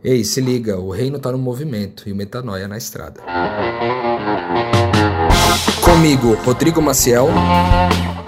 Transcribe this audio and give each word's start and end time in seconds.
Ei, 0.00 0.22
se 0.22 0.40
liga, 0.40 0.78
o 0.78 0.92
reino 0.92 1.18
tá 1.18 1.32
no 1.32 1.38
movimento 1.38 2.08
e 2.08 2.12
o 2.12 2.14
metanoia 2.14 2.68
na 2.68 2.78
estrada. 2.78 3.20
Comigo, 5.84 6.34
Rodrigo 6.44 6.80
Maciel. 6.80 7.26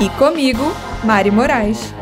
E 0.01 0.09
comigo, 0.19 0.65
Mari 1.05 1.31
Moraes. 1.31 1.95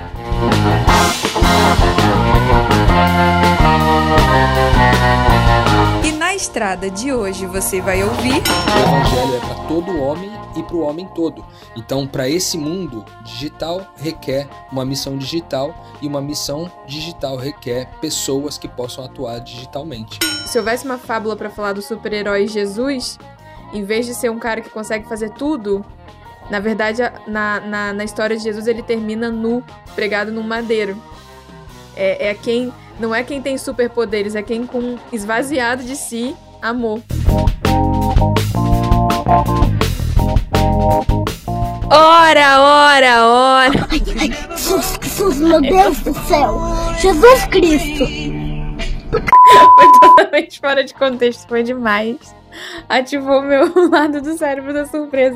Estrada 6.39 6.89
de 6.89 7.13
hoje 7.13 7.47
você 7.47 7.81
vai 7.81 8.03
ouvir. 8.03 8.31
O 8.31 8.79
evangelho 8.79 9.37
é 9.37 9.41
para 9.41 9.67
todo 9.67 10.01
homem 10.01 10.31
e 10.57 10.63
para 10.63 10.77
o 10.77 10.83
homem 10.83 11.05
todo. 11.13 11.45
Então, 11.77 12.07
para 12.07 12.29
esse 12.29 12.57
mundo 12.57 13.05
digital 13.25 13.85
requer 13.97 14.49
uma 14.71 14.85
missão 14.85 15.19
digital 15.19 15.75
e 16.01 16.07
uma 16.07 16.21
missão 16.21 16.71
digital 16.87 17.37
requer 17.37 17.91
pessoas 18.01 18.57
que 18.57 18.69
possam 18.69 19.05
atuar 19.05 19.41
digitalmente. 19.41 20.21
Se 20.47 20.57
houvesse 20.57 20.85
uma 20.85 20.97
fábula 20.97 21.35
para 21.35 21.51
falar 21.51 21.73
do 21.73 21.83
super-herói 21.83 22.47
Jesus, 22.47 23.19
em 23.73 23.83
vez 23.83 24.07
de 24.07 24.15
ser 24.15 24.31
um 24.31 24.39
cara 24.39 24.61
que 24.61 24.71
consegue 24.71 25.09
fazer 25.09 25.31
tudo, 25.31 25.85
na 26.49 26.61
verdade, 26.61 27.03
na, 27.27 27.59
na, 27.59 27.93
na 27.93 28.05
história 28.05 28.37
de 28.37 28.45
Jesus 28.45 28.69
ele 28.69 28.85
termina 28.85 29.29
nu, 29.29 29.63
pregado 29.97 30.31
num 30.31 30.45
madeiro. 30.45 30.97
É, 31.99 32.29
é 32.29 32.35
quem 32.35 32.73
não 33.01 33.15
é 33.15 33.25
quem 33.25 33.43
tem 33.43 33.59
superpoderes, 33.59 34.35
é 34.35 34.43
quem 34.43 34.65
com 34.65 34.97
esvaziado 35.13 35.83
de 35.83 35.97
si 35.97 36.35
amor. 36.63 37.03
Ora, 41.91 42.61
ora, 42.61 43.27
ora. 43.27 43.89
Ai, 43.91 44.03
ai, 44.21 44.57
Jesus, 44.57 44.99
Jesus, 45.03 45.39
meu 45.39 45.61
Deus 45.61 46.01
do 46.01 46.15
céu. 46.27 46.61
Jesus 47.01 47.45
Cristo. 47.47 48.07
Foi 49.11 49.93
totalmente 50.01 50.61
fora 50.61 50.85
de 50.85 50.95
contexto, 50.95 51.49
foi 51.49 51.63
demais. 51.63 52.35
Ativou 52.89 53.43
meu 53.43 53.73
lado 53.91 54.21
do 54.21 54.37
cérebro 54.37 54.73
da 54.73 54.87
surpresa. 54.87 55.35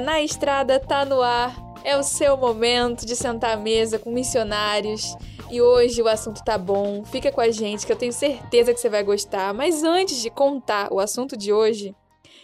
Na 0.00 0.22
estrada 0.22 0.78
tá 0.78 1.04
no 1.04 1.22
ar. 1.22 1.56
É 1.84 1.96
o 1.96 2.02
seu 2.02 2.36
momento 2.36 3.06
de 3.06 3.16
sentar 3.16 3.52
à 3.52 3.56
mesa 3.56 3.98
com 3.98 4.10
missionários. 4.10 5.16
E 5.50 5.60
hoje 5.60 6.02
o 6.02 6.08
assunto 6.08 6.44
tá 6.44 6.58
bom. 6.58 7.04
Fica 7.04 7.32
com 7.32 7.40
a 7.40 7.50
gente 7.50 7.86
que 7.86 7.92
eu 7.92 7.96
tenho 7.96 8.12
certeza 8.12 8.74
que 8.74 8.80
você 8.80 8.88
vai 8.88 9.02
gostar. 9.02 9.54
Mas 9.54 9.82
antes 9.82 10.20
de 10.20 10.30
contar 10.30 10.92
o 10.92 11.00
assunto 11.00 11.36
de 11.36 11.52
hoje, 11.52 11.94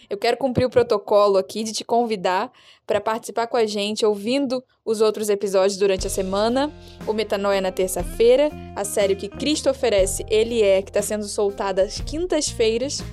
eu 0.09 0.17
quero 0.17 0.37
cumprir 0.37 0.65
o 0.65 0.69
protocolo 0.69 1.37
aqui 1.37 1.63
de 1.63 1.71
te 1.71 1.83
convidar 1.83 2.51
para 2.85 3.01
participar 3.01 3.47
com 3.47 3.57
a 3.57 3.65
gente, 3.65 4.05
ouvindo 4.05 4.63
os 4.83 5.01
outros 5.01 5.29
episódios 5.29 5.77
durante 5.77 6.07
a 6.07 6.09
semana. 6.09 6.71
O 7.07 7.13
Metanoia 7.13 7.61
na 7.61 7.71
terça-feira, 7.71 8.49
a 8.75 8.83
série 8.83 9.15
que 9.15 9.27
Cristo 9.27 9.69
oferece, 9.69 10.25
Ele 10.29 10.61
é, 10.61 10.81
que 10.81 10.89
está 10.89 11.01
sendo 11.01 11.25
soltada 11.25 11.83
às 11.83 11.99
quintas-feiras. 11.99 13.03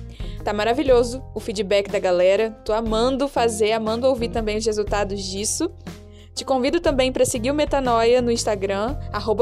Tá 0.43 0.51
maravilhoso 0.51 1.23
o 1.33 1.39
feedback 1.39 1.89
da 1.89 1.99
galera. 1.99 2.51
Tô 2.65 2.73
amando 2.73 3.27
fazer, 3.29 3.71
amando 3.71 4.07
ouvir 4.07 4.29
também 4.29 4.57
os 4.57 4.65
resultados 4.65 5.23
disso. 5.23 5.71
Te 6.35 6.43
convido 6.43 6.81
também 6.81 7.11
para 7.11 7.25
seguir 7.25 7.51
o 7.51 7.53
Metanoia 7.53 8.21
no 8.21 8.31
Instagram, 8.31 8.97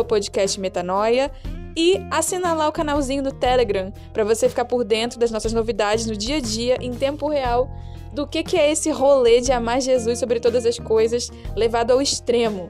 @podcastmetanoia 0.08 1.32
e 1.76 2.00
assinar 2.12 2.56
lá 2.56 2.68
o 2.68 2.72
canalzinho 2.72 3.24
no 3.24 3.32
Telegram 3.32 3.92
para 4.14 4.24
você 4.24 4.48
ficar 4.48 4.66
por 4.66 4.84
dentro 4.84 5.18
das 5.18 5.32
nossas 5.32 5.54
novidades 5.54 6.06
no 6.06 6.16
dia 6.16 6.38
a 6.38 6.42
dia, 6.42 6.78
em 6.82 6.94
tempo 6.94 7.30
real, 7.30 7.72
do 8.14 8.28
que, 8.28 8.44
que 8.44 8.58
é 8.58 8.70
esse 8.72 8.92
rolê 8.92 9.42
de 9.42 9.52
amar 9.52 9.82
Jesus 9.82 10.20
sobre 10.20 10.40
todas 10.40 10.66
as 10.66 10.78
coisas 10.78 11.32
levado 11.56 11.92
ao 11.92 12.02
extremo. 12.02 12.70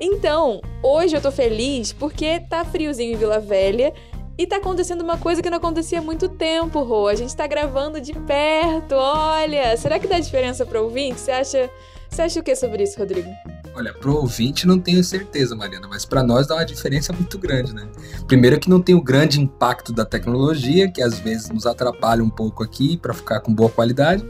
Então, 0.00 0.60
hoje 0.80 1.16
eu 1.16 1.20
tô 1.20 1.32
feliz 1.32 1.92
porque 1.92 2.38
tá 2.48 2.64
friozinho 2.64 3.14
em 3.14 3.16
Vila 3.16 3.40
Velha 3.40 3.92
e 4.38 4.46
tá 4.46 4.58
acontecendo 4.58 5.02
uma 5.02 5.18
coisa 5.18 5.42
que 5.42 5.50
não 5.50 5.58
acontecia 5.58 5.98
há 5.98 6.02
muito 6.02 6.28
tempo, 6.28 6.80
Rô. 6.84 7.08
A 7.08 7.16
gente 7.16 7.34
tá 7.34 7.44
gravando 7.44 8.00
de 8.00 8.12
perto, 8.12 8.94
olha. 8.94 9.76
Será 9.76 9.98
que 9.98 10.06
dá 10.06 10.20
diferença 10.20 10.64
para 10.64 10.80
ouvinte? 10.80 11.20
Você 11.20 11.32
acha, 11.32 11.68
você 12.08 12.22
acha 12.22 12.38
o 12.38 12.42
que 12.44 12.54
sobre 12.54 12.84
isso, 12.84 12.96
Rodrigo? 12.96 13.28
Olha, 13.74 13.92
pro 13.92 14.14
ouvinte 14.14 14.64
não 14.64 14.78
tenho 14.78 15.02
certeza, 15.02 15.56
Mariana, 15.56 15.88
mas 15.88 16.04
para 16.04 16.22
nós 16.22 16.46
dá 16.46 16.54
uma 16.54 16.64
diferença 16.64 17.12
muito 17.12 17.36
grande, 17.36 17.74
né? 17.74 17.88
Primeiro 18.28 18.60
que 18.60 18.70
não 18.70 18.80
tem 18.80 18.94
o 18.94 19.02
grande 19.02 19.40
impacto 19.40 19.92
da 19.92 20.04
tecnologia, 20.04 20.88
que 20.88 21.02
às 21.02 21.18
vezes 21.18 21.48
nos 21.48 21.66
atrapalha 21.66 22.22
um 22.22 22.30
pouco 22.30 22.62
aqui 22.62 22.96
para 22.96 23.12
ficar 23.12 23.40
com 23.40 23.52
boa 23.52 23.68
qualidade. 23.68 24.24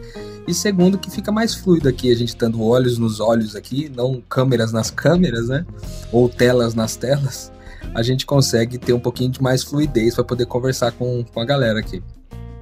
E 0.46 0.54
segundo 0.54 0.96
que 0.96 1.10
fica 1.10 1.30
mais 1.30 1.54
fluido 1.54 1.86
aqui, 1.86 2.10
a 2.10 2.16
gente 2.16 2.34
tendo 2.34 2.62
olhos 2.62 2.96
nos 2.96 3.20
olhos 3.20 3.54
aqui, 3.54 3.90
não 3.94 4.22
câmeras 4.26 4.72
nas 4.72 4.90
câmeras, 4.90 5.48
né? 5.48 5.66
Ou 6.10 6.30
telas 6.30 6.74
nas 6.74 6.96
telas 6.96 7.52
a 7.94 8.02
gente 8.02 8.26
consegue 8.26 8.78
ter 8.78 8.92
um 8.92 9.00
pouquinho 9.00 9.30
de 9.30 9.42
mais 9.42 9.62
fluidez 9.62 10.14
para 10.14 10.24
poder 10.24 10.46
conversar 10.46 10.92
com, 10.92 11.24
com 11.24 11.40
a 11.40 11.44
galera 11.44 11.80
aqui. 11.80 12.02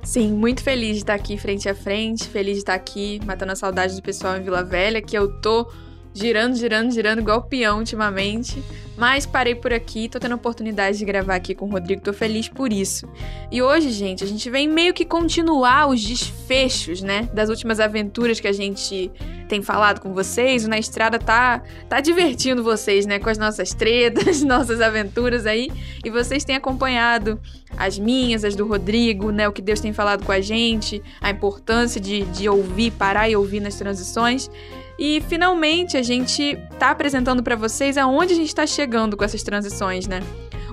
Sim, 0.02 0.32
muito 0.32 0.62
feliz 0.62 0.92
de 0.92 0.98
estar 0.98 1.14
aqui 1.14 1.36
frente 1.36 1.68
a 1.68 1.74
frente, 1.74 2.28
feliz 2.28 2.54
de 2.54 2.60
estar 2.60 2.74
aqui 2.74 3.20
matando 3.24 3.52
a 3.52 3.56
saudade 3.56 3.96
do 3.96 4.02
pessoal 4.02 4.36
em 4.36 4.42
Vila 4.42 4.62
Velha, 4.62 5.02
que 5.02 5.18
eu 5.18 5.40
tô 5.40 5.68
girando, 6.16 6.56
girando, 6.56 6.90
girando 6.90 7.20
igual 7.20 7.42
peão 7.42 7.78
ultimamente. 7.78 8.62
Mas 8.96 9.26
parei 9.26 9.54
por 9.54 9.74
aqui, 9.74 10.08
tô 10.08 10.18
tendo 10.18 10.32
a 10.32 10.36
oportunidade 10.36 10.96
de 10.96 11.04
gravar 11.04 11.34
aqui 11.34 11.54
com 11.54 11.66
o 11.66 11.70
Rodrigo, 11.70 12.00
tô 12.00 12.14
feliz 12.14 12.48
por 12.48 12.72
isso. 12.72 13.06
E 13.52 13.60
hoje, 13.60 13.90
gente, 13.90 14.24
a 14.24 14.26
gente 14.26 14.48
vem 14.48 14.66
meio 14.66 14.94
que 14.94 15.04
continuar 15.04 15.86
os 15.86 16.02
desfechos, 16.02 17.02
né, 17.02 17.28
das 17.34 17.50
últimas 17.50 17.78
aventuras 17.78 18.40
que 18.40 18.48
a 18.48 18.52
gente 18.52 19.10
tem 19.50 19.60
falado 19.60 20.00
com 20.00 20.14
vocês. 20.14 20.64
O 20.64 20.68
Na 20.68 20.78
Estrada 20.78 21.18
tá, 21.18 21.62
tá 21.90 22.00
divertindo 22.00 22.64
vocês, 22.64 23.04
né, 23.04 23.18
com 23.18 23.28
as 23.28 23.36
nossas 23.36 23.74
tretas, 23.74 24.40
nossas 24.42 24.80
aventuras 24.80 25.44
aí. 25.44 25.70
E 26.02 26.08
vocês 26.08 26.42
têm 26.42 26.56
acompanhado 26.56 27.38
as 27.76 27.98
minhas, 27.98 28.44
as 28.44 28.56
do 28.56 28.66
Rodrigo, 28.66 29.30
né, 29.30 29.46
o 29.46 29.52
que 29.52 29.60
Deus 29.60 29.78
tem 29.78 29.92
falado 29.92 30.24
com 30.24 30.32
a 30.32 30.40
gente, 30.40 31.02
a 31.20 31.28
importância 31.28 32.00
de, 32.00 32.22
de 32.24 32.48
ouvir, 32.48 32.92
parar 32.92 33.28
e 33.28 33.36
ouvir 33.36 33.60
nas 33.60 33.74
transições. 33.74 34.50
E 34.98 35.20
finalmente 35.28 35.96
a 35.96 36.02
gente 36.02 36.58
tá 36.78 36.90
apresentando 36.90 37.42
para 37.42 37.54
vocês 37.54 37.98
aonde 37.98 38.32
a 38.32 38.36
gente 38.36 38.48
está 38.48 38.66
chegando 38.66 39.16
com 39.16 39.24
essas 39.24 39.42
transições, 39.42 40.06
né? 40.06 40.20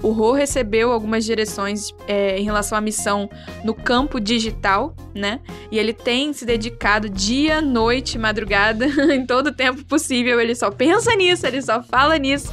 O 0.01 0.11
Rô 0.11 0.33
recebeu 0.33 0.91
algumas 0.91 1.23
direções 1.23 1.93
é, 2.07 2.37
em 2.37 2.43
relação 2.43 2.77
à 2.77 2.81
missão 2.81 3.29
no 3.63 3.73
campo 3.73 4.19
digital, 4.19 4.93
né? 5.15 5.39
E 5.71 5.79
ele 5.79 5.93
tem 5.93 6.33
se 6.33 6.45
dedicado 6.45 7.09
dia, 7.09 7.61
noite, 7.61 8.19
madrugada, 8.19 8.85
em 9.15 9.25
todo 9.25 9.47
o 9.47 9.53
tempo 9.53 9.83
possível. 9.85 10.41
Ele 10.41 10.55
só 10.55 10.69
pensa 10.69 11.15
nisso, 11.15 11.47
ele 11.47 11.61
só 11.61 11.81
fala 11.81 12.17
nisso. 12.17 12.51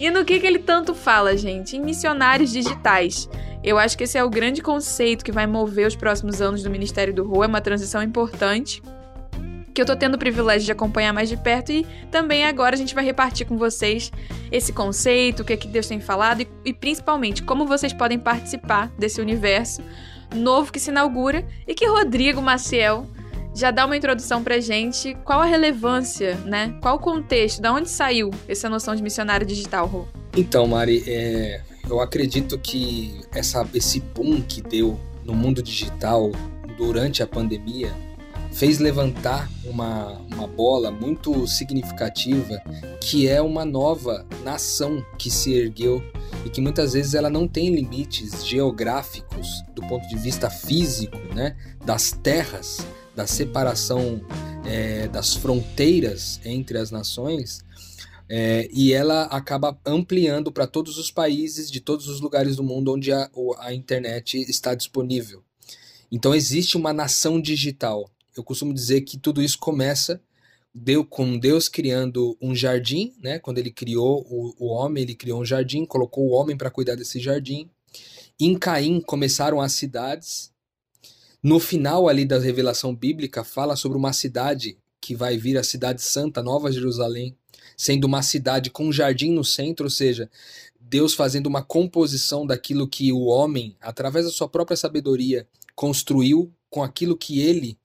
E 0.00 0.10
no 0.10 0.24
que, 0.24 0.40
que 0.40 0.46
ele 0.46 0.60
tanto 0.60 0.94
fala, 0.94 1.36
gente? 1.36 1.76
Em 1.76 1.80
missionários 1.80 2.50
digitais. 2.50 3.28
Eu 3.62 3.76
acho 3.76 3.98
que 3.98 4.04
esse 4.04 4.16
é 4.16 4.24
o 4.24 4.30
grande 4.30 4.62
conceito 4.62 5.24
que 5.24 5.32
vai 5.32 5.46
mover 5.46 5.86
os 5.86 5.96
próximos 5.96 6.40
anos 6.40 6.62
do 6.62 6.70
Ministério 6.70 7.12
do 7.12 7.22
Rô. 7.22 7.44
É 7.44 7.46
uma 7.46 7.60
transição 7.60 8.02
importante 8.02 8.80
que 9.78 9.82
eu 9.82 9.86
tô 9.86 9.94
tendo 9.94 10.16
o 10.16 10.18
privilégio 10.18 10.66
de 10.66 10.72
acompanhar 10.72 11.12
mais 11.12 11.28
de 11.28 11.36
perto 11.36 11.70
e 11.70 11.86
também 12.10 12.44
agora 12.44 12.74
a 12.74 12.76
gente 12.76 12.96
vai 12.96 13.04
repartir 13.04 13.46
com 13.46 13.56
vocês 13.56 14.10
esse 14.50 14.72
conceito, 14.72 15.42
o 15.42 15.44
que, 15.44 15.52
é 15.52 15.56
que 15.56 15.68
Deus 15.68 15.86
tem 15.86 16.00
falado 16.00 16.40
e, 16.40 16.48
e 16.64 16.72
principalmente 16.72 17.44
como 17.44 17.64
vocês 17.64 17.92
podem 17.92 18.18
participar 18.18 18.90
desse 18.98 19.20
universo 19.20 19.80
novo 20.34 20.72
que 20.72 20.80
se 20.80 20.90
inaugura 20.90 21.46
e 21.64 21.76
que 21.76 21.86
Rodrigo 21.86 22.42
Maciel 22.42 23.06
já 23.54 23.70
dá 23.70 23.86
uma 23.86 23.96
introdução 23.96 24.42
pra 24.42 24.58
gente. 24.58 25.16
Qual 25.24 25.40
a 25.40 25.44
relevância, 25.44 26.34
né? 26.38 26.76
Qual 26.82 26.96
o 26.96 26.98
contexto? 26.98 27.62
Da 27.62 27.72
onde 27.72 27.88
saiu 27.88 28.30
essa 28.48 28.68
noção 28.68 28.96
de 28.96 29.02
missionário 29.02 29.46
digital, 29.46 29.86
Rô? 29.86 30.08
Então, 30.36 30.66
Mari, 30.66 31.04
é, 31.06 31.60
eu 31.88 32.00
acredito 32.00 32.58
que 32.58 33.20
essa, 33.32 33.64
esse 33.72 34.00
boom 34.00 34.42
que 34.42 34.60
deu 34.60 34.98
no 35.24 35.34
mundo 35.34 35.62
digital 35.62 36.32
durante 36.76 37.22
a 37.22 37.28
pandemia 37.28 37.94
fez 38.58 38.80
levantar 38.80 39.48
uma, 39.64 40.18
uma 40.18 40.48
bola 40.48 40.90
muito 40.90 41.46
significativa 41.46 42.60
que 43.00 43.28
é 43.28 43.40
uma 43.40 43.64
nova 43.64 44.26
nação 44.42 45.00
que 45.16 45.30
se 45.30 45.52
ergueu 45.52 46.02
e 46.44 46.50
que 46.50 46.60
muitas 46.60 46.92
vezes 46.92 47.14
ela 47.14 47.30
não 47.30 47.46
tem 47.46 47.72
limites 47.72 48.44
geográficos 48.44 49.46
do 49.76 49.82
ponto 49.82 50.08
de 50.08 50.16
vista 50.16 50.50
físico, 50.50 51.16
né, 51.32 51.56
das 51.86 52.10
terras, 52.10 52.84
da 53.14 53.28
separação 53.28 54.20
é, 54.66 55.06
das 55.06 55.36
fronteiras 55.36 56.40
entre 56.44 56.78
as 56.78 56.90
nações, 56.90 57.64
é, 58.28 58.68
e 58.72 58.92
ela 58.92 59.26
acaba 59.26 59.78
ampliando 59.86 60.50
para 60.50 60.66
todos 60.66 60.98
os 60.98 61.12
países 61.12 61.70
de 61.70 61.78
todos 61.78 62.08
os 62.08 62.20
lugares 62.20 62.56
do 62.56 62.64
mundo 62.64 62.92
onde 62.92 63.12
a, 63.12 63.30
a 63.60 63.72
internet 63.72 64.36
está 64.50 64.74
disponível. 64.74 65.44
Então 66.10 66.34
existe 66.34 66.76
uma 66.76 66.92
nação 66.92 67.40
digital 67.40 68.10
eu 68.36 68.44
costumo 68.44 68.72
dizer 68.72 69.02
que 69.02 69.18
tudo 69.18 69.42
isso 69.42 69.58
começa 69.58 70.20
deu 70.74 71.04
com 71.04 71.38
Deus 71.38 71.68
criando 71.68 72.36
um 72.40 72.54
jardim, 72.54 73.14
né? 73.22 73.38
Quando 73.38 73.58
ele 73.58 73.70
criou 73.70 74.24
o, 74.28 74.54
o 74.58 74.66
homem, 74.68 75.02
ele 75.02 75.14
criou 75.14 75.40
um 75.40 75.44
jardim, 75.44 75.84
colocou 75.84 76.26
o 76.26 76.32
homem 76.32 76.56
para 76.56 76.70
cuidar 76.70 76.94
desse 76.94 77.18
jardim. 77.18 77.68
Em 78.38 78.56
Caim 78.56 79.00
começaram 79.00 79.60
as 79.60 79.72
cidades. 79.72 80.52
No 81.42 81.58
final 81.58 82.08
ali 82.08 82.24
da 82.24 82.38
revelação 82.38 82.94
bíblica 82.94 83.44
fala 83.44 83.76
sobre 83.76 83.98
uma 83.98 84.12
cidade 84.12 84.78
que 85.00 85.14
vai 85.14 85.36
vir 85.36 85.56
a 85.56 85.62
cidade 85.62 86.02
santa, 86.02 86.42
Nova 86.42 86.70
Jerusalém, 86.70 87.36
sendo 87.76 88.04
uma 88.04 88.22
cidade 88.22 88.70
com 88.70 88.86
um 88.86 88.92
jardim 88.92 89.30
no 89.30 89.44
centro, 89.44 89.86
ou 89.86 89.90
seja, 89.90 90.28
Deus 90.80 91.14
fazendo 91.14 91.46
uma 91.46 91.62
composição 91.62 92.46
daquilo 92.46 92.88
que 92.88 93.12
o 93.12 93.24
homem, 93.24 93.76
através 93.80 94.26
da 94.26 94.32
sua 94.32 94.48
própria 94.48 94.76
sabedoria, 94.76 95.46
construiu 95.74 96.52
com 96.68 96.82
aquilo 96.82 97.16
que 97.16 97.40
ele 97.40 97.77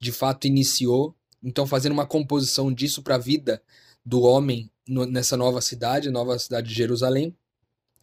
de 0.00 0.10
fato 0.12 0.46
iniciou. 0.46 1.14
Então, 1.42 1.66
fazendo 1.66 1.92
uma 1.92 2.06
composição 2.06 2.72
disso 2.72 3.02
para 3.02 3.16
a 3.16 3.18
vida 3.18 3.62
do 4.04 4.22
homem 4.22 4.70
no, 4.88 5.06
nessa 5.06 5.36
nova 5.36 5.60
cidade, 5.60 6.10
nova 6.10 6.38
cidade 6.38 6.68
de 6.68 6.74
Jerusalém, 6.74 7.36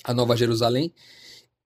a 0.03 0.13
Nova 0.13 0.35
Jerusalém. 0.35 0.93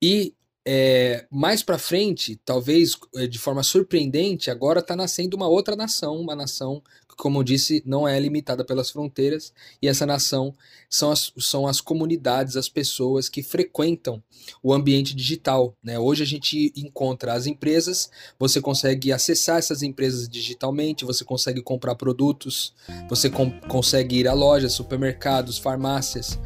E 0.01 0.33
é, 0.65 1.25
mais 1.31 1.63
para 1.63 1.79
frente, 1.79 2.39
talvez 2.45 2.95
é, 3.15 3.25
de 3.25 3.39
forma 3.39 3.63
surpreendente, 3.63 4.51
agora 4.51 4.79
está 4.79 4.95
nascendo 4.95 5.35
uma 5.35 5.47
outra 5.47 5.75
nação, 5.75 6.17
uma 6.17 6.35
nação 6.35 6.83
que, 7.09 7.15
como 7.15 7.39
eu 7.39 7.43
disse, 7.43 7.81
não 7.83 8.07
é 8.07 8.19
limitada 8.19 8.63
pelas 8.63 8.91
fronteiras, 8.91 9.51
e 9.81 9.87
essa 9.87 10.05
nação 10.05 10.53
são 10.87 11.11
as, 11.11 11.33
são 11.39 11.65
as 11.65 11.81
comunidades, 11.81 12.55
as 12.55 12.69
pessoas 12.69 13.27
que 13.27 13.41
frequentam 13.41 14.21
o 14.61 14.71
ambiente 14.71 15.15
digital. 15.15 15.75
Né? 15.83 15.97
Hoje 15.97 16.21
a 16.21 16.27
gente 16.27 16.71
encontra 16.75 17.33
as 17.33 17.47
empresas, 17.47 18.11
você 18.37 18.61
consegue 18.61 19.11
acessar 19.11 19.57
essas 19.57 19.81
empresas 19.81 20.29
digitalmente, 20.29 21.05
você 21.05 21.25
consegue 21.25 21.61
comprar 21.63 21.95
produtos, 21.95 22.73
você 23.09 23.31
com, 23.31 23.51
consegue 23.61 24.19
ir 24.19 24.27
a 24.27 24.33
lojas, 24.33 24.73
supermercados, 24.73 25.57
farmácias 25.57 26.37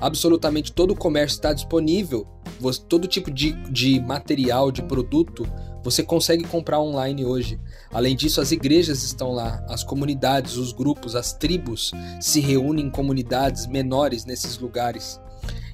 absolutamente 0.00 0.72
todo 0.72 0.92
o 0.92 0.96
comércio 0.96 1.36
está 1.36 1.52
disponível, 1.52 2.26
você, 2.60 2.80
todo 2.88 3.08
tipo 3.08 3.30
de, 3.30 3.52
de 3.70 4.00
material, 4.00 4.70
de 4.70 4.82
produto, 4.82 5.46
você 5.82 6.02
consegue 6.02 6.44
comprar 6.44 6.80
online 6.80 7.24
hoje. 7.24 7.60
Além 7.92 8.16
disso, 8.16 8.40
as 8.40 8.52
igrejas 8.52 9.02
estão 9.02 9.32
lá, 9.32 9.64
as 9.68 9.84
comunidades, 9.84 10.56
os 10.56 10.72
grupos, 10.72 11.14
as 11.14 11.32
tribos 11.32 11.92
se 12.20 12.40
reúnem 12.40 12.86
em 12.86 12.90
comunidades 12.90 13.66
menores 13.66 14.24
nesses 14.24 14.58
lugares. 14.58 15.20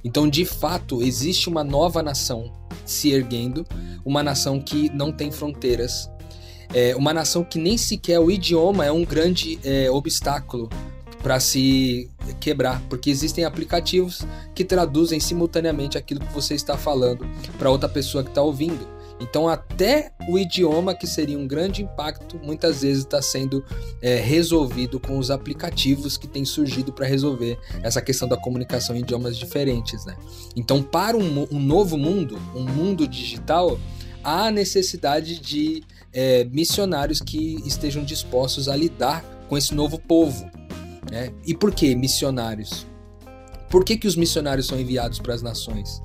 Então, 0.03 0.29
de 0.29 0.45
fato, 0.45 1.03
existe 1.03 1.49
uma 1.49 1.63
nova 1.63 2.03
nação 2.03 2.53
se 2.85 3.11
erguendo, 3.11 3.65
uma 4.05 4.23
nação 4.23 4.61
que 4.61 4.91
não 4.91 5.13
tem 5.13 5.31
fronteiras, 5.31 6.11
é 6.75 6.95
uma 6.97 7.13
nação 7.13 7.45
que 7.45 7.59
nem 7.59 7.77
sequer 7.77 8.19
o 8.21 8.31
idioma 8.31 8.85
é 8.85 8.93
um 8.93 9.05
grande 9.05 9.59
é, 9.65 9.91
obstáculo 9.91 10.69
para 11.23 11.39
se 11.39 12.10
quebrar, 12.41 12.83
porque 12.89 13.11
existem 13.11 13.45
aplicativos 13.45 14.23
que 14.55 14.65
traduzem 14.65 15.21
simultaneamente 15.21 15.99
aquilo 15.99 16.21
que 16.21 16.33
você 16.33 16.55
está 16.55 16.77
falando 16.77 17.27
para 17.59 17.71
outra 17.71 17.89
pessoa 17.89 18.23
que 18.23 18.31
está 18.31 18.43
ouvindo. 18.43 19.01
Então, 19.21 19.47
até 19.49 20.13
o 20.27 20.39
idioma, 20.39 20.95
que 20.95 21.07
seria 21.07 21.39
um 21.39 21.47
grande 21.47 21.83
impacto, 21.83 22.41
muitas 22.43 22.81
vezes 22.81 23.05
está 23.05 23.21
sendo 23.21 23.63
é, 24.01 24.17
resolvido 24.17 24.99
com 24.99 25.19
os 25.19 25.31
aplicativos 25.31 26.17
que 26.17 26.27
têm 26.27 26.45
surgido 26.45 26.91
para 26.91 27.07
resolver 27.07 27.59
essa 27.83 28.01
questão 28.01 28.27
da 28.27 28.37
comunicação 28.37 28.97
em 28.97 29.01
idiomas 29.01 29.37
diferentes. 29.37 30.07
Né? 30.07 30.17
Então, 30.57 30.83
para 30.83 31.19
um, 31.19 31.47
um 31.53 31.61
novo 31.61 31.99
mundo, 31.99 32.41
um 32.55 32.63
mundo 32.63 33.07
digital, 33.07 33.79
há 34.25 34.51
necessidade 34.51 35.39
de 35.39 35.83
é, 36.15 36.45
missionários 36.45 37.21
que 37.21 37.61
estejam 37.67 38.03
dispostos 38.03 38.69
a 38.71 38.77
lidar 38.77 39.23
com 39.51 39.59
esse 39.59 39.75
novo 39.75 39.99
povo. 39.99 40.51
Né? 41.11 41.33
E 41.47 41.55
por 41.55 41.73
que 41.73 41.95
missionários? 41.95 42.87
Por 43.69 43.85
que, 43.85 43.97
que 43.97 44.07
os 44.07 44.17
missionários 44.17 44.67
são 44.67 44.79
enviados 44.79 45.19
para 45.19 45.35
as 45.35 45.43
nações? 45.43 46.03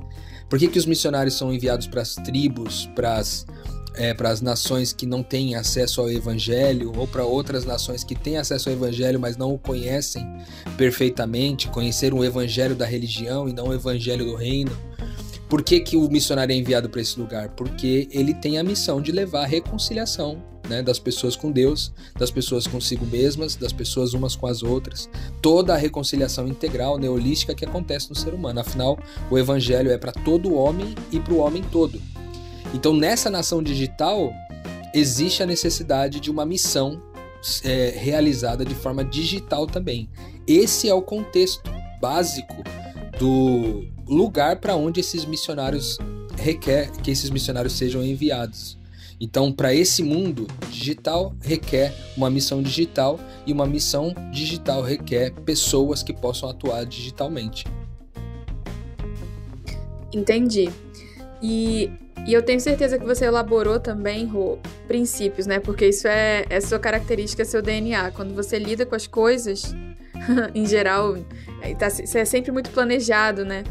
Por 0.49 0.59
que, 0.59 0.67
que 0.67 0.77
os 0.77 0.85
missionários 0.85 1.35
são 1.35 1.53
enviados 1.53 1.87
para 1.87 2.01
as 2.01 2.15
tribos, 2.15 2.87
para 2.95 3.17
as 3.17 3.45
é, 3.97 4.13
para 4.13 4.29
as 4.29 4.41
nações 4.41 4.91
que 4.91 5.05
não 5.05 5.23
têm 5.23 5.55
acesso 5.55 6.01
ao 6.01 6.11
Evangelho, 6.11 6.91
ou 6.95 7.07
para 7.07 7.23
outras 7.23 7.65
nações 7.65 8.03
que 8.03 8.13
têm 8.13 8.37
acesso 8.37 8.69
ao 8.69 8.75
Evangelho, 8.75 9.19
mas 9.19 9.37
não 9.37 9.53
o 9.53 9.57
conhecem 9.57 10.25
perfeitamente, 10.77 11.69
conhecer 11.69 12.13
o 12.13 12.23
Evangelho 12.23 12.75
da 12.75 12.85
religião 12.85 13.47
e 13.47 13.53
não 13.53 13.69
o 13.69 13.73
Evangelho 13.73 14.25
do 14.25 14.35
reino. 14.35 14.71
Por 15.55 15.63
que, 15.63 15.79
que 15.79 15.95
o 15.95 16.09
missionário 16.09 16.51
é 16.51 16.57
enviado 16.57 16.89
para 16.89 16.99
esse 16.99 17.17
lugar? 17.17 17.47
Porque 17.47 18.09
ele 18.11 18.33
tem 18.33 18.57
a 18.57 18.63
missão 18.63 19.01
de 19.01 19.09
levar 19.09 19.43
a 19.43 19.47
reconciliação 19.47 20.43
né, 20.67 20.83
das 20.83 20.99
pessoas 20.99 21.33
com 21.37 21.49
Deus, 21.49 21.93
das 22.19 22.29
pessoas 22.29 22.67
consigo 22.67 23.05
mesmas, 23.05 23.55
das 23.55 23.71
pessoas 23.71 24.13
umas 24.13 24.35
com 24.35 24.47
as 24.47 24.63
outras, 24.63 25.09
toda 25.41 25.73
a 25.73 25.77
reconciliação 25.77 26.45
integral, 26.45 26.97
neolística 26.97 27.55
que 27.55 27.63
acontece 27.63 28.09
no 28.09 28.15
ser 28.17 28.33
humano. 28.33 28.59
Afinal, 28.59 28.99
o 29.31 29.37
evangelho 29.37 29.89
é 29.91 29.97
para 29.97 30.11
todo 30.11 30.53
homem 30.53 30.93
e 31.09 31.21
para 31.21 31.33
o 31.33 31.37
homem 31.37 31.63
todo. 31.71 32.01
Então, 32.73 32.93
nessa 32.93 33.29
nação 33.29 33.63
digital, 33.63 34.33
existe 34.93 35.41
a 35.41 35.45
necessidade 35.45 36.19
de 36.19 36.29
uma 36.29 36.45
missão 36.45 37.01
é, 37.63 37.93
realizada 37.95 38.65
de 38.65 38.75
forma 38.75 39.05
digital 39.05 39.65
também. 39.65 40.09
Esse 40.45 40.89
é 40.89 40.93
o 40.93 41.01
contexto 41.01 41.71
básico 42.01 42.61
do 43.17 43.94
lugar 44.07 44.57
para 44.57 44.75
onde 44.75 44.99
esses 44.99 45.25
missionários 45.25 45.97
requer 46.37 46.91
que 46.91 47.11
esses 47.11 47.29
missionários 47.29 47.73
sejam 47.73 48.03
enviados. 48.03 48.77
Então, 49.19 49.51
para 49.51 49.73
esse 49.73 50.03
mundo 50.03 50.45
digital, 50.69 51.33
requer 51.41 51.93
uma 52.17 52.29
missão 52.29 52.61
digital 52.61 53.19
e 53.45 53.53
uma 53.53 53.65
missão 53.65 54.13
digital 54.31 54.81
requer 54.81 55.31
pessoas 55.45 56.03
que 56.03 56.13
possam 56.13 56.49
atuar 56.49 56.85
digitalmente. 56.85 57.65
Entendi. 60.13 60.69
E, 61.41 61.89
e 62.27 62.33
eu 62.33 62.41
tenho 62.41 62.59
certeza 62.59 62.97
que 62.97 63.05
você 63.05 63.25
elaborou 63.25 63.79
também, 63.79 64.25
Rô, 64.25 64.57
princípios, 64.87 65.47
né? 65.47 65.59
Porque 65.59 65.87
isso 65.87 66.07
é, 66.07 66.45
é 66.49 66.59
sua 66.59 66.79
característica, 66.79 67.41
é 67.41 67.45
seu 67.45 67.61
DNA. 67.61 68.11
Quando 68.11 68.35
você 68.35 68.59
lida 68.59 68.85
com 68.85 68.95
as 68.95 69.07
coisas, 69.07 69.73
em 70.53 70.65
geral, 70.65 71.17
é, 71.61 71.73
tá, 71.73 71.87
é 71.87 72.25
sempre 72.25 72.51
muito 72.51 72.69
planejado, 72.71 73.45
né? 73.45 73.63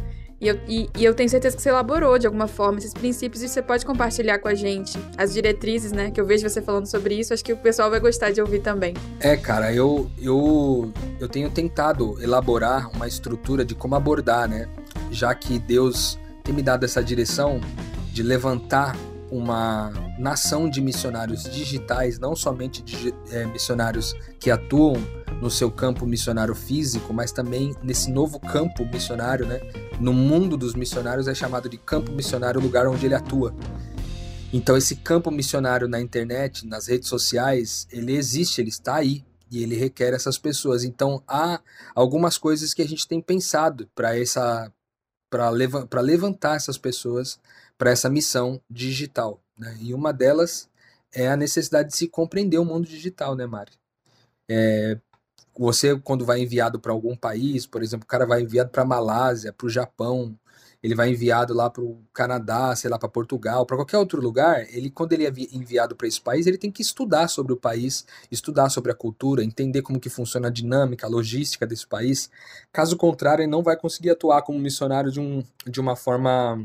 E 0.44 0.49
eu, 0.49 0.61
e, 0.69 0.91
e 0.99 1.02
eu 1.02 1.14
tenho 1.14 1.31
certeza 1.31 1.56
que 1.56 1.62
você 1.62 1.70
elaborou 1.70 2.19
de 2.19 2.26
alguma 2.26 2.46
forma 2.46 2.76
esses 2.76 2.93
princípios 2.93 3.43
e 3.43 3.49
você 3.49 3.62
pode 3.62 3.87
compartilhar 3.87 4.38
com 4.38 4.46
a 4.46 4.55
gente 4.55 4.99
as 5.17 5.32
diretrizes, 5.32 5.91
né? 5.91 6.11
Que 6.11 6.20
eu 6.20 6.26
vejo 6.26 6.46
você 6.46 6.61
falando 6.61 6.85
sobre 6.85 7.14
isso, 7.14 7.32
acho 7.32 7.43
que 7.43 7.55
o 7.55 7.56
pessoal 7.56 7.88
vai 7.88 7.99
gostar 7.99 8.31
de 8.31 8.43
ouvir 8.43 8.58
também. 8.58 8.93
É, 9.20 9.38
cara, 9.38 9.73
eu, 9.73 10.11
eu, 10.20 10.93
eu 11.19 11.31
tenho 11.31 11.49
tentado 11.49 12.23
elaborar 12.23 12.91
uma 12.94 13.08
estrutura 13.08 13.64
de 13.64 13.75
como 13.75 13.94
abordar, 13.94 14.46
né? 14.46 14.69
Já 15.11 15.35
que 15.35 15.58
Deus 15.58 16.19
tem 16.43 16.55
me 16.55 16.62
dado 16.62 16.85
essa 16.85 17.02
direção 17.02 17.58
de 18.12 18.23
levantar 18.23 18.94
uma 19.31 19.93
nação 20.19 20.69
de 20.69 20.82
missionários 20.82 21.44
digitais, 21.44 22.19
não 22.19 22.37
somente 22.37 22.82
de, 22.82 23.14
é, 23.31 23.46
missionários 23.46 24.14
que 24.38 24.50
atuam 24.50 24.94
no 25.41 25.50
seu 25.50 25.70
campo 25.70 26.06
missionário 26.06 26.55
físico, 26.55 27.12
mas 27.12 27.32
também 27.32 27.75
nesse 27.82 28.11
novo 28.11 28.38
campo 28.38 28.85
missionário, 28.85 29.46
né? 29.46 29.61
No 30.00 30.12
mundo 30.12 30.56
dos 30.56 30.74
missionários 30.74 31.29
é 31.29 31.34
chamado 31.34 31.69
de 31.69 31.79
campo 31.79 32.10
missionário, 32.13 32.60
o 32.60 32.63
lugar 32.63 32.86
onde 32.86 33.06
ele 33.06 33.15
atua. 33.15 33.55
Então 34.53 34.77
esse 34.77 34.96
campo 34.96 35.31
missionário 35.31 35.89
na 35.89 36.01
internet, 36.01 36.67
nas 36.67 36.86
redes 36.86 37.08
sociais, 37.08 37.86
ele 37.91 38.17
existe, 38.17 38.60
ele 38.60 38.69
está 38.69 38.96
aí 38.96 39.24
e 39.51 39.63
ele 39.63 39.77
requer 39.77 40.15
essas 40.15 40.39
pessoas. 40.39 40.84
Então 40.84 41.22
há 41.27 41.60
algumas 41.94 42.39
coisas 42.39 42.72
que 42.72 42.82
a 42.82 42.86
gente 42.86 43.06
tem 43.06 43.20
pensado 43.20 43.89
para 43.94 44.19
essa 44.19 44.72
para 45.31 45.51
leva, 45.51 45.89
levantar 46.01 46.55
essas 46.55 46.79
pessoas 46.79 47.41
para 47.77 47.91
essa 47.91 48.08
missão 48.08 48.60
digital, 48.70 49.43
né? 49.58 49.77
E 49.81 49.93
uma 49.93 50.13
delas 50.13 50.69
é 51.13 51.29
a 51.29 51.36
necessidade 51.36 51.89
de 51.89 51.96
se 51.96 52.06
compreender 52.06 52.58
o 52.58 52.65
mundo 52.65 52.86
digital, 52.86 53.34
né, 53.34 53.46
Mari? 53.46 53.72
É, 54.48 54.98
você, 55.56 55.99
quando 55.99 56.25
vai 56.25 56.41
enviado 56.41 56.81
para 56.81 56.93
algum 56.93 57.17
país, 57.17 57.67
por 57.67 57.82
exemplo, 57.82 58.05
o 58.05 58.08
cara 58.08 58.27
vai 58.27 58.43
enviado 58.43 58.70
para 58.70 58.84
Malásia, 58.84 59.53
para 59.53 59.67
o 59.67 59.70
Japão, 59.70 60.37
ele 60.84 60.94
vai 60.94 61.08
enviado 61.08 61.55
lá 61.55 61.70
para 61.70 61.82
o 61.82 61.99
Canadá, 62.13 62.77
sei 62.77 62.91
lá, 62.91 62.99
para 62.99 63.08
Portugal, 63.08 63.65
para 63.65 63.75
qualquer 63.77 63.96
outro 63.96 64.20
lugar, 64.20 64.67
ele 64.69 64.91
quando 64.91 65.15
ele 65.15 65.27
é 65.27 65.32
enviado 65.51 65.96
para 65.96 66.06
esse 66.06 66.20
país, 66.20 66.46
ele 66.46 66.58
tem 66.58 66.70
que 66.70 66.82
estudar 66.82 67.29
sobre 67.29 67.55
o 67.55 67.56
país, 67.56 68.05
estudar 68.31 68.69
sobre 68.69 68.93
a 68.93 68.94
cultura, 68.94 69.43
entender 69.43 69.81
como 69.81 69.99
que 69.99 70.11
funciona 70.11 70.49
a 70.49 70.51
dinâmica, 70.51 71.06
a 71.06 71.11
logística 71.11 71.67
desse 71.67 71.87
país. 71.87 72.31
Caso 72.70 72.99
contrário, 72.99 73.43
ele 73.43 73.51
não 73.51 73.63
vai 73.63 73.79
conseguir 73.79 74.11
atuar 74.11 74.43
como 74.43 74.58
missionário 74.58 75.11
de, 75.11 75.20
um, 75.20 75.43
de 75.67 75.81
uma 75.81 75.96
forma 75.96 76.63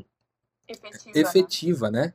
efetiva, 0.68 1.12
né? 1.14 1.22
efetiva 1.22 1.92
né? 1.92 2.02
né? 2.02 2.14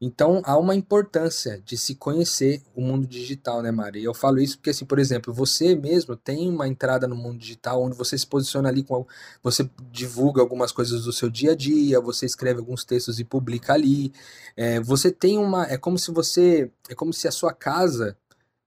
Então 0.00 0.40
há 0.44 0.56
uma 0.56 0.76
importância 0.76 1.60
de 1.64 1.76
se 1.76 1.96
conhecer 1.96 2.62
o 2.74 2.80
mundo 2.80 3.06
digital, 3.06 3.60
né, 3.62 3.72
Mari? 3.72 4.02
Eu 4.02 4.14
falo 4.14 4.38
isso 4.38 4.56
porque, 4.56 4.70
assim, 4.70 4.84
por 4.84 4.98
exemplo, 4.98 5.34
você 5.34 5.74
mesmo 5.74 6.16
tem 6.16 6.48
uma 6.48 6.68
entrada 6.68 7.08
no 7.08 7.16
mundo 7.16 7.38
digital 7.38 7.82
onde 7.82 7.96
você 7.96 8.16
se 8.16 8.26
posiciona 8.26 8.68
ali 8.68 8.84
com. 8.84 9.04
Você 9.42 9.68
divulga 9.90 10.40
algumas 10.40 10.70
coisas 10.70 11.04
do 11.04 11.12
seu 11.12 11.28
dia 11.28 11.52
a 11.52 11.56
dia, 11.56 12.00
você 12.00 12.26
escreve 12.26 12.60
alguns 12.60 12.84
textos 12.84 13.18
e 13.18 13.24
publica 13.24 13.72
ali. 13.72 14.12
É, 14.56 14.80
você 14.80 15.10
tem 15.10 15.36
uma. 15.36 15.64
É 15.66 15.76
como 15.76 15.98
se 15.98 16.12
você. 16.12 16.70
É 16.88 16.94
como 16.94 17.12
se 17.12 17.26
a 17.26 17.32
sua 17.32 17.52
casa. 17.52 18.16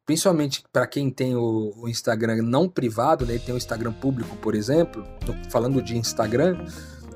Principalmente 0.04 0.64
para 0.74 0.88
quem 0.88 1.10
tem 1.10 1.36
o, 1.36 1.74
o, 1.78 1.88
Instagram 1.88 2.42
não 2.42 2.68
privado, 2.68 3.26
né? 3.26 3.38
Tem 3.38 3.54
o 3.54 3.58
Instagram 3.58 3.94
público, 3.94 4.36
por 4.38 4.56
exemplo. 4.56 5.06
Falando 5.50 5.82
de 5.82 5.96
Instagram 5.96 6.58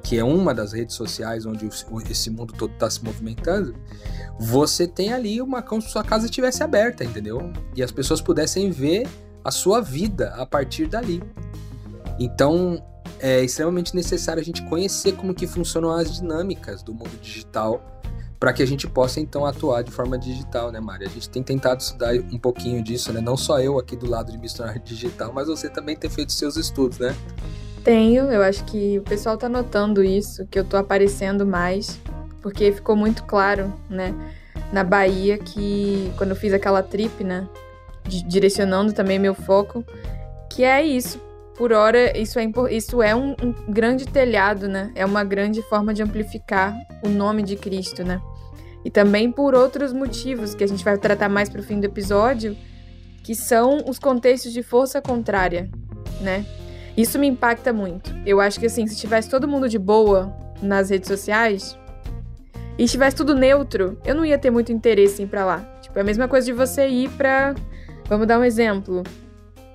que 0.05 0.19
é 0.19 0.23
uma 0.23 0.53
das 0.53 0.71
redes 0.71 0.95
sociais 0.95 1.47
onde 1.47 1.67
esse 2.11 2.29
mundo 2.29 2.53
todo 2.53 2.71
está 2.71 2.87
se 2.87 3.03
movimentando, 3.03 3.75
você 4.39 4.87
tem 4.87 5.11
ali 5.11 5.41
uma 5.41 5.63
como 5.63 5.81
se 5.81 5.89
sua 5.89 6.03
casa 6.03 6.25
estivesse 6.25 6.61
aberta, 6.61 7.03
entendeu? 7.03 7.51
E 7.75 7.81
as 7.81 7.91
pessoas 7.91 8.21
pudessem 8.21 8.69
ver 8.69 9.07
a 9.43 9.49
sua 9.49 9.81
vida 9.81 10.29
a 10.35 10.45
partir 10.45 10.85
dali. 10.85 11.23
Então, 12.19 12.83
é 13.19 13.43
extremamente 13.43 13.95
necessário 13.95 14.39
a 14.39 14.45
gente 14.45 14.61
conhecer 14.65 15.13
como 15.13 15.33
que 15.33 15.47
funcionam 15.47 15.89
as 15.89 16.19
dinâmicas 16.19 16.83
do 16.83 16.93
mundo 16.93 17.19
digital 17.19 17.83
para 18.39 18.53
que 18.53 18.61
a 18.61 18.67
gente 18.67 18.87
possa 18.87 19.19
então 19.19 19.43
atuar 19.43 19.81
de 19.81 19.89
forma 19.89 20.19
digital, 20.19 20.71
né, 20.71 20.79
Mari? 20.79 21.05
A 21.05 21.09
gente 21.09 21.27
tem 21.29 21.41
tentado 21.41 21.79
estudar 21.79 22.13
um 22.13 22.37
pouquinho 22.37 22.83
disso, 22.83 23.11
né? 23.11 23.21
Não 23.21 23.35
só 23.35 23.59
eu 23.59 23.79
aqui 23.79 23.95
do 23.95 24.07
lado 24.07 24.31
de 24.31 24.37
missionário 24.37 24.81
digital, 24.85 25.33
mas 25.33 25.47
você 25.47 25.67
também 25.67 25.95
tem 25.95 26.11
feito 26.11 26.31
seus 26.31 26.57
estudos, 26.57 26.99
né? 26.99 27.15
Tenho, 27.85 28.31
eu 28.31 28.41
acho 28.41 28.65
que 28.65 28.97
o 28.97 29.03
pessoal 29.03 29.37
tá 29.37 29.47
notando 29.47 30.03
isso, 30.03 30.47
que 30.47 30.57
eu 30.57 30.65
tô 30.65 30.75
aparecendo 30.75 31.45
mais, 31.45 31.99
porque 32.41 32.71
ficou 32.71 32.95
muito 32.95 33.23
claro, 33.25 33.71
né, 33.87 34.11
na 34.73 34.83
Bahia 34.83 35.37
que 35.37 36.11
quando 36.17 36.31
eu 36.31 36.35
fiz 36.35 36.51
aquela 36.51 36.81
trip, 36.81 37.23
né, 37.23 37.47
direcionando 38.27 38.91
também 38.91 39.19
meu 39.19 39.35
foco, 39.35 39.85
que 40.51 40.63
é 40.63 40.83
isso. 40.83 41.21
Por 41.55 41.71
hora, 41.71 42.17
isso 42.17 42.39
é, 42.39 42.51
isso 42.71 43.03
é 43.03 43.15
um, 43.15 43.35
um 43.41 43.53
grande 43.71 44.05
telhado, 44.05 44.67
né? 44.67 44.91
É 44.93 45.05
uma 45.05 45.23
grande 45.23 45.61
forma 45.61 45.93
de 45.93 46.03
amplificar 46.03 46.75
o 47.01 47.07
nome 47.07 47.43
de 47.43 47.55
Cristo, 47.55 48.03
né? 48.03 48.19
E 48.83 48.89
também 48.89 49.31
por 49.31 49.55
outros 49.55 49.93
motivos 49.93 50.53
que 50.53 50.63
a 50.63 50.67
gente 50.67 50.83
vai 50.83 50.97
tratar 50.97 51.29
mais 51.29 51.47
para 51.47 51.61
o 51.61 51.63
fim 51.63 51.79
do 51.79 51.85
episódio, 51.85 52.57
que 53.23 53.33
são 53.33 53.77
os 53.87 53.97
contextos 53.97 54.51
de 54.51 54.61
força 54.61 55.01
contrária, 55.01 55.69
né? 56.19 56.45
Isso 56.97 57.19
me 57.19 57.27
impacta 57.27 57.73
muito. 57.73 58.13
Eu 58.25 58.39
acho 58.39 58.59
que 58.59 58.65
assim, 58.65 58.87
se 58.87 58.95
tivesse 58.95 59.29
todo 59.29 59.47
mundo 59.47 59.67
de 59.67 59.77
boa 59.77 60.35
nas 60.61 60.89
redes 60.89 61.07
sociais 61.07 61.77
e 62.77 62.83
estivesse 62.83 63.15
tudo 63.15 63.35
neutro, 63.35 63.97
eu 64.05 64.15
não 64.15 64.25
ia 64.25 64.37
ter 64.37 64.49
muito 64.49 64.71
interesse 64.71 65.21
em 65.21 65.25
ir 65.25 65.27
para 65.27 65.45
lá. 65.45 65.59
Tipo, 65.81 65.99
é 65.99 66.01
a 66.01 66.05
mesma 66.05 66.27
coisa 66.27 66.45
de 66.45 66.53
você 66.53 66.87
ir 66.87 67.09
para 67.11 67.53
Vamos 68.07 68.27
dar 68.27 68.39
um 68.39 68.43
exemplo. 68.43 69.03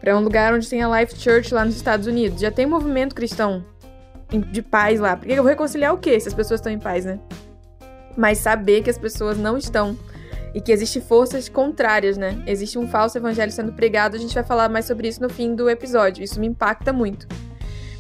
Para 0.01 0.17
um 0.17 0.21
lugar 0.21 0.55
onde 0.55 0.69
tem 0.69 0.83
a 0.83 1.01
Life 1.01 1.19
Church 1.19 1.53
lá 1.53 1.65
nos 1.65 1.77
Estados 1.77 2.07
Unidos. 2.07 2.41
Já 2.41 2.51
tem 2.51 2.65
um 2.65 2.71
movimento 2.71 3.15
cristão 3.15 3.65
de 4.29 4.63
paz 4.63 5.01
lá. 5.01 5.17
Porque 5.17 5.33
eu 5.33 5.43
vou 5.43 5.51
reconciliar 5.51 5.93
o 5.93 5.99
quê 5.99 6.19
se 6.19 6.29
as 6.29 6.35
pessoas 6.35 6.61
estão 6.61 6.73
em 6.73 6.79
paz, 6.79 7.05
né? 7.05 7.19
Mas 8.17 8.39
saber 8.39 8.83
que 8.83 8.91
as 8.91 8.99
pessoas 8.99 9.37
não 9.37 9.59
estão. 9.59 9.99
E 10.55 10.61
que 10.61 10.73
existem 10.73 11.01
forças 11.01 11.49
contrárias, 11.49 12.17
né? 12.17 12.43
Existe 12.47 12.79
um 12.79 12.89
falso 12.89 13.17
evangelho 13.17 13.53
sendo 13.53 13.73
pregado. 13.73 14.17
A 14.17 14.19
gente 14.19 14.35
vai 14.35 14.43
falar 14.45 14.69
mais 14.69 14.85
sobre 14.85 15.09
isso 15.09 15.23
no 15.23 15.29
fim 15.29 15.55
do 15.55 15.71
episódio. 15.71 16.25
Isso 16.25 16.41
me 16.41 16.47
impacta 16.47 16.93
muito. 16.93 17.27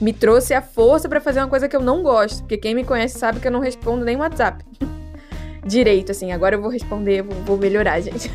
Me 0.00 0.12
trouxe 0.12 0.54
a 0.54 0.62
força 0.62 1.08
para 1.08 1.20
fazer 1.20 1.40
uma 1.40 1.48
coisa 1.48 1.68
que 1.68 1.76
eu 1.76 1.80
não 1.80 2.02
gosto. 2.02 2.40
Porque 2.40 2.56
quem 2.56 2.74
me 2.74 2.84
conhece 2.84 3.18
sabe 3.18 3.38
que 3.38 3.46
eu 3.46 3.52
não 3.52 3.60
respondo 3.60 4.04
nem 4.04 4.16
WhatsApp. 4.16 4.64
direito, 5.64 6.10
assim. 6.12 6.32
Agora 6.32 6.56
eu 6.56 6.60
vou 6.60 6.70
responder, 6.70 7.22
vou, 7.22 7.36
vou 7.44 7.56
melhorar, 7.56 8.00
gente. 8.00 8.30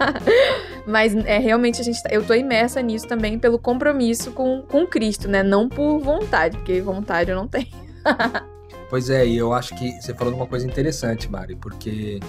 Mas 0.86 1.14
é 1.14 1.38
realmente 1.38 1.80
a 1.80 1.84
gente. 1.84 2.02
Tá, 2.02 2.10
eu 2.12 2.24
tô 2.24 2.34
imersa 2.34 2.80
nisso 2.82 3.06
também 3.06 3.38
pelo 3.38 3.58
compromisso 3.58 4.32
com, 4.32 4.62
com 4.62 4.86
Cristo, 4.86 5.28
né? 5.28 5.42
Não 5.42 5.68
por 5.68 5.98
vontade, 5.98 6.56
porque 6.58 6.80
vontade 6.80 7.30
eu 7.30 7.36
não 7.36 7.46
tenho. 7.46 7.68
pois 8.88 9.10
é, 9.10 9.26
e 9.26 9.36
eu 9.36 9.52
acho 9.52 9.74
que 9.76 9.92
você 10.00 10.14
falou 10.14 10.34
uma 10.34 10.46
coisa 10.46 10.66
interessante, 10.66 11.30
Mari, 11.30 11.56
porque 11.56 12.20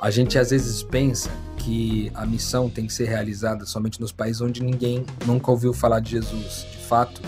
a 0.00 0.10
gente 0.10 0.38
às 0.38 0.50
vezes 0.50 0.82
pensa 0.82 1.30
que 1.56 2.10
a 2.14 2.26
missão 2.26 2.68
tem 2.68 2.86
que 2.86 2.92
ser 2.92 3.06
realizada 3.06 3.64
somente 3.64 4.00
nos 4.00 4.12
países 4.12 4.40
onde 4.40 4.62
ninguém 4.62 5.04
nunca 5.26 5.50
ouviu 5.50 5.72
falar 5.72 6.00
de 6.00 6.10
Jesus. 6.10 6.66
De 6.70 6.78
fato, 6.78 7.22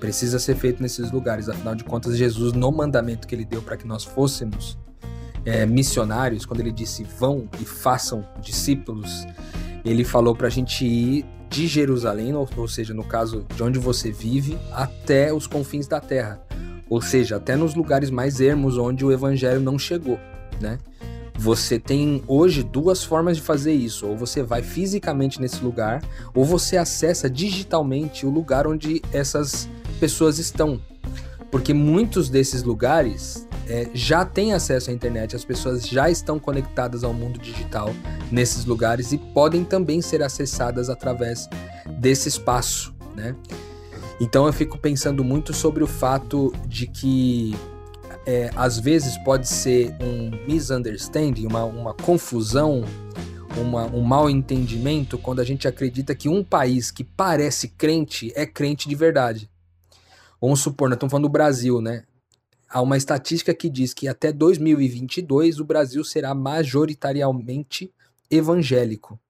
precisa 0.00 0.38
ser 0.38 0.56
feito 0.56 0.82
nesses 0.82 1.10
lugares. 1.12 1.48
Afinal 1.48 1.74
de 1.74 1.84
contas, 1.84 2.16
Jesus, 2.16 2.52
no 2.52 2.72
mandamento 2.72 3.26
que 3.26 3.34
ele 3.34 3.44
deu 3.44 3.62
para 3.62 3.76
que 3.76 3.86
nós 3.86 4.02
fôssemos 4.02 4.78
é, 5.44 5.66
missionários, 5.66 6.46
quando 6.46 6.60
ele 6.60 6.72
disse 6.72 7.04
vão 7.04 7.48
e 7.60 7.64
façam 7.64 8.26
discípulos, 8.40 9.26
ele 9.84 10.04
falou 10.04 10.34
para 10.34 10.46
a 10.46 10.50
gente 10.50 10.86
ir 10.86 11.26
de 11.48 11.66
Jerusalém, 11.66 12.34
ou, 12.34 12.48
ou 12.56 12.66
seja, 12.66 12.94
no 12.94 13.04
caso 13.04 13.44
de 13.54 13.62
onde 13.62 13.78
você 13.78 14.10
vive, 14.10 14.58
até 14.72 15.32
os 15.34 15.46
confins 15.46 15.86
da 15.86 16.00
terra. 16.00 16.40
Ou 16.88 17.02
seja, 17.02 17.36
até 17.36 17.56
nos 17.56 17.74
lugares 17.74 18.10
mais 18.10 18.40
ermos 18.40 18.78
onde 18.78 19.04
o 19.04 19.12
evangelho 19.12 19.60
não 19.60 19.78
chegou, 19.78 20.18
né? 20.60 20.78
Você 21.42 21.76
tem 21.76 22.22
hoje 22.28 22.62
duas 22.62 23.02
formas 23.02 23.36
de 23.36 23.42
fazer 23.42 23.72
isso. 23.72 24.06
Ou 24.06 24.16
você 24.16 24.44
vai 24.44 24.62
fisicamente 24.62 25.40
nesse 25.40 25.60
lugar, 25.60 26.00
ou 26.32 26.44
você 26.44 26.76
acessa 26.76 27.28
digitalmente 27.28 28.24
o 28.24 28.30
lugar 28.30 28.64
onde 28.64 29.02
essas 29.12 29.68
pessoas 29.98 30.38
estão. 30.38 30.80
Porque 31.50 31.74
muitos 31.74 32.28
desses 32.28 32.62
lugares 32.62 33.48
é, 33.66 33.88
já 33.92 34.24
têm 34.24 34.54
acesso 34.54 34.90
à 34.90 34.92
internet, 34.92 35.34
as 35.34 35.44
pessoas 35.44 35.84
já 35.88 36.08
estão 36.08 36.38
conectadas 36.38 37.02
ao 37.02 37.12
mundo 37.12 37.40
digital 37.40 37.92
nesses 38.30 38.64
lugares 38.64 39.10
e 39.10 39.18
podem 39.18 39.64
também 39.64 40.00
ser 40.00 40.22
acessadas 40.22 40.88
através 40.88 41.48
desse 41.98 42.28
espaço, 42.28 42.94
né? 43.16 43.34
Então 44.20 44.46
eu 44.46 44.52
fico 44.52 44.78
pensando 44.78 45.24
muito 45.24 45.52
sobre 45.52 45.82
o 45.82 45.88
fato 45.88 46.54
de 46.68 46.86
que 46.86 47.56
é, 48.26 48.50
às 48.54 48.78
vezes 48.78 49.16
pode 49.18 49.48
ser 49.48 49.94
um 50.00 50.30
misunderstanding, 50.46 51.46
uma, 51.46 51.64
uma 51.64 51.94
confusão, 51.94 52.84
uma, 53.56 53.86
um 53.86 54.02
mal 54.02 54.30
entendimento 54.30 55.18
quando 55.18 55.40
a 55.40 55.44
gente 55.44 55.68
acredita 55.68 56.14
que 56.14 56.28
um 56.28 56.42
país 56.42 56.90
que 56.90 57.04
parece 57.04 57.68
crente 57.68 58.32
é 58.34 58.46
crente 58.46 58.88
de 58.88 58.94
verdade. 58.94 59.50
Vamos 60.40 60.60
supor, 60.60 60.88
nós 60.88 60.96
estamos 60.96 61.10
falando 61.10 61.28
do 61.28 61.32
Brasil, 61.32 61.80
né? 61.80 62.04
há 62.72 62.80
uma 62.80 62.96
estatística 62.96 63.52
que 63.52 63.68
diz 63.68 63.92
que 63.92 64.08
até 64.08 64.32
2022 64.32 65.60
o 65.60 65.64
Brasil 65.64 66.02
será 66.02 66.34
majoritariamente 66.34 67.92
evangélico. 68.30 69.20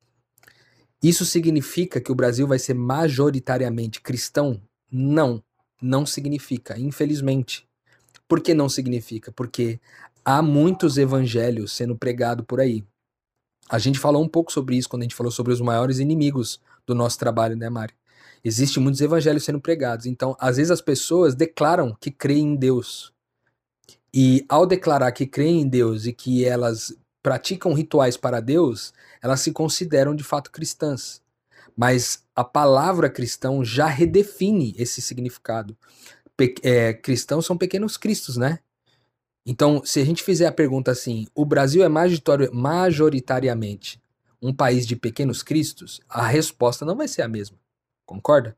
Isso 1.02 1.24
significa 1.24 2.00
que 2.00 2.12
o 2.12 2.14
Brasil 2.14 2.46
vai 2.46 2.60
ser 2.60 2.74
majoritariamente 2.74 4.00
cristão? 4.00 4.62
Não, 4.90 5.42
não 5.80 6.06
significa, 6.06 6.78
infelizmente. 6.78 7.66
Por 8.28 8.40
que 8.40 8.54
não 8.54 8.68
significa? 8.68 9.30
Porque 9.32 9.80
há 10.24 10.40
muitos 10.42 10.98
evangelhos 10.98 11.72
sendo 11.72 11.96
pregados 11.96 12.44
por 12.46 12.60
aí. 12.60 12.84
A 13.68 13.78
gente 13.78 13.98
falou 13.98 14.22
um 14.22 14.28
pouco 14.28 14.52
sobre 14.52 14.76
isso 14.76 14.88
quando 14.88 15.02
a 15.02 15.04
gente 15.04 15.14
falou 15.14 15.30
sobre 15.30 15.52
os 15.52 15.60
maiores 15.60 15.98
inimigos 15.98 16.60
do 16.86 16.94
nosso 16.94 17.18
trabalho, 17.18 17.56
né, 17.56 17.68
Mari? 17.68 17.94
Existem 18.44 18.82
muitos 18.82 19.00
evangelhos 19.00 19.44
sendo 19.44 19.60
pregados. 19.60 20.06
Então, 20.06 20.36
às 20.38 20.56
vezes 20.56 20.70
as 20.70 20.80
pessoas 20.80 21.34
declaram 21.34 21.96
que 22.00 22.10
creem 22.10 22.52
em 22.52 22.56
Deus, 22.56 23.12
e 24.14 24.44
ao 24.46 24.66
declarar 24.66 25.10
que 25.12 25.26
creem 25.26 25.62
em 25.62 25.68
Deus 25.68 26.04
e 26.04 26.12
que 26.12 26.44
elas 26.44 26.94
praticam 27.22 27.72
rituais 27.72 28.16
para 28.16 28.40
Deus, 28.40 28.92
elas 29.22 29.40
se 29.40 29.52
consideram 29.52 30.14
de 30.14 30.22
fato 30.22 30.50
cristãs. 30.50 31.22
Mas 31.74 32.22
a 32.36 32.44
palavra 32.44 33.08
cristão 33.08 33.64
já 33.64 33.86
redefine 33.86 34.74
esse 34.76 35.00
significado. 35.00 35.74
É, 36.62 36.92
cristãos 36.92 37.46
são 37.46 37.56
pequenos 37.56 37.96
cristos, 37.96 38.36
né? 38.36 38.58
Então, 39.44 39.82
se 39.84 40.00
a 40.00 40.04
gente 40.04 40.22
fizer 40.22 40.46
a 40.46 40.52
pergunta 40.52 40.90
assim, 40.90 41.26
o 41.34 41.44
Brasil 41.44 41.82
é 41.84 41.88
majoritariamente 42.52 44.00
um 44.40 44.52
país 44.54 44.86
de 44.86 44.96
pequenos 44.96 45.42
cristos? 45.42 46.00
A 46.08 46.26
resposta 46.26 46.84
não 46.84 46.96
vai 46.96 47.08
ser 47.08 47.22
a 47.22 47.28
mesma. 47.28 47.58
Concorda? 48.06 48.56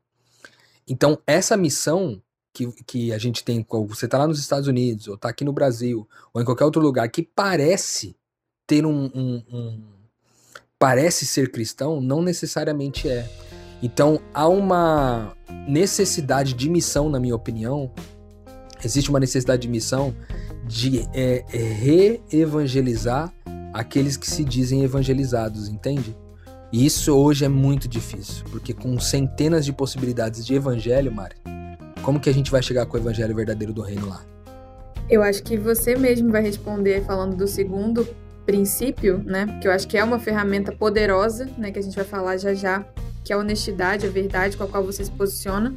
Então, 0.87 1.19
essa 1.25 1.57
missão 1.57 2.21
que, 2.53 2.71
que 2.83 3.13
a 3.13 3.17
gente 3.17 3.43
tem, 3.43 3.65
você 3.87 4.05
está 4.05 4.17
lá 4.17 4.27
nos 4.27 4.39
Estados 4.39 4.67
Unidos, 4.67 5.07
ou 5.07 5.15
está 5.15 5.29
aqui 5.29 5.43
no 5.43 5.51
Brasil, 5.51 6.07
ou 6.33 6.41
em 6.41 6.45
qualquer 6.45 6.65
outro 6.65 6.81
lugar, 6.81 7.09
que 7.09 7.23
parece 7.23 8.15
ter 8.67 8.85
um, 8.85 9.05
um, 9.13 9.43
um 9.51 9.83
parece 10.79 11.25
ser 11.25 11.51
cristão, 11.51 11.99
não 11.99 12.21
necessariamente 12.21 13.09
é. 13.09 13.27
Então 13.85 14.19
há 14.33 14.47
uma 14.47 15.37
necessidade 15.67 16.55
de 16.55 16.67
missão, 16.67 17.07
na 17.07 17.19
minha 17.19 17.35
opinião. 17.35 17.91
Existe 18.83 19.11
uma 19.11 19.19
necessidade 19.19 19.61
de 19.61 19.67
missão 19.67 20.15
de 20.65 21.07
é, 21.13 21.45
é, 21.53 21.57
re-evangelizar 21.57 23.31
aqueles 23.71 24.17
que 24.17 24.27
se 24.27 24.43
dizem 24.43 24.83
evangelizados, 24.83 25.69
entende? 25.69 26.17
E 26.71 26.83
isso 26.83 27.15
hoje 27.15 27.45
é 27.45 27.47
muito 27.47 27.87
difícil, 27.87 28.43
porque 28.49 28.73
com 28.73 28.99
centenas 28.99 29.63
de 29.63 29.71
possibilidades 29.71 30.43
de 30.43 30.55
evangelho, 30.55 31.11
Mari, 31.11 31.35
como 32.01 32.19
que 32.19 32.27
a 32.27 32.33
gente 32.33 32.49
vai 32.49 32.63
chegar 32.63 32.87
com 32.87 32.97
o 32.97 32.99
evangelho 32.99 33.35
verdadeiro 33.35 33.71
do 33.71 33.83
reino 33.83 34.09
lá? 34.09 34.23
Eu 35.07 35.21
acho 35.21 35.43
que 35.43 35.57
você 35.57 35.95
mesmo 35.95 36.31
vai 36.31 36.41
responder 36.41 37.03
falando 37.05 37.35
do 37.35 37.47
segundo 37.47 38.07
princípio, 38.47 39.19
né? 39.23 39.59
Que 39.61 39.67
eu 39.67 39.71
acho 39.71 39.87
que 39.87 39.95
é 39.95 40.03
uma 40.03 40.17
ferramenta 40.17 40.71
poderosa, 40.71 41.47
né? 41.55 41.69
Que 41.69 41.77
a 41.77 41.83
gente 41.83 41.95
vai 41.95 42.05
falar 42.05 42.37
já 42.37 42.51
já, 42.55 42.83
que 43.25 43.33
é 43.33 43.35
a 43.35 43.39
honestidade, 43.39 44.05
a 44.05 44.09
verdade 44.09 44.55
com 44.55 44.63
a 44.63 44.67
qual 44.67 44.83
você 44.83 45.03
se 45.03 45.11
posiciona. 45.11 45.73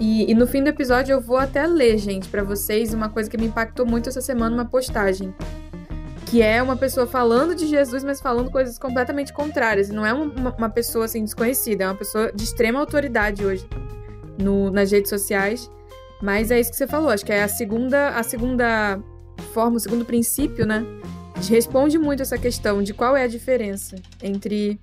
E, 0.00 0.30
e 0.30 0.34
no 0.34 0.46
fim 0.46 0.62
do 0.62 0.68
episódio 0.68 1.12
eu 1.12 1.20
vou 1.20 1.38
até 1.38 1.64
ler, 1.66 1.96
gente, 1.96 2.28
para 2.28 2.42
vocês 2.42 2.92
uma 2.92 3.08
coisa 3.08 3.30
que 3.30 3.38
me 3.38 3.46
impactou 3.46 3.86
muito 3.86 4.08
essa 4.08 4.20
semana, 4.20 4.54
uma 4.54 4.64
postagem. 4.64 5.32
Que 6.26 6.42
é 6.42 6.60
uma 6.60 6.76
pessoa 6.76 7.06
falando 7.06 7.54
de 7.54 7.68
Jesus, 7.68 8.02
mas 8.02 8.20
falando 8.20 8.50
coisas 8.50 8.78
completamente 8.78 9.32
contrárias. 9.32 9.88
Não 9.88 10.04
é 10.04 10.12
uma, 10.12 10.50
uma 10.50 10.68
pessoa 10.68 11.04
assim 11.04 11.22
desconhecida, 11.22 11.84
é 11.84 11.86
uma 11.86 11.94
pessoa 11.94 12.32
de 12.34 12.42
extrema 12.42 12.80
autoridade 12.80 13.46
hoje 13.46 13.66
no, 14.36 14.68
nas 14.70 14.90
redes 14.90 15.08
sociais. 15.08 15.70
Mas 16.20 16.50
é 16.50 16.58
isso 16.58 16.70
que 16.70 16.76
você 16.76 16.86
falou, 16.86 17.10
acho 17.10 17.24
que 17.24 17.32
é 17.32 17.44
a 17.44 17.48
segunda, 17.48 18.08
a 18.08 18.22
segunda 18.24 18.98
forma, 19.52 19.76
o 19.76 19.80
segundo 19.80 20.04
princípio, 20.04 20.66
né? 20.66 20.84
Responde 21.48 21.98
muito 21.98 22.22
essa 22.22 22.36
questão 22.36 22.82
de 22.82 22.92
qual 22.92 23.16
é 23.16 23.22
a 23.22 23.28
diferença 23.28 23.96
entre 24.22 24.80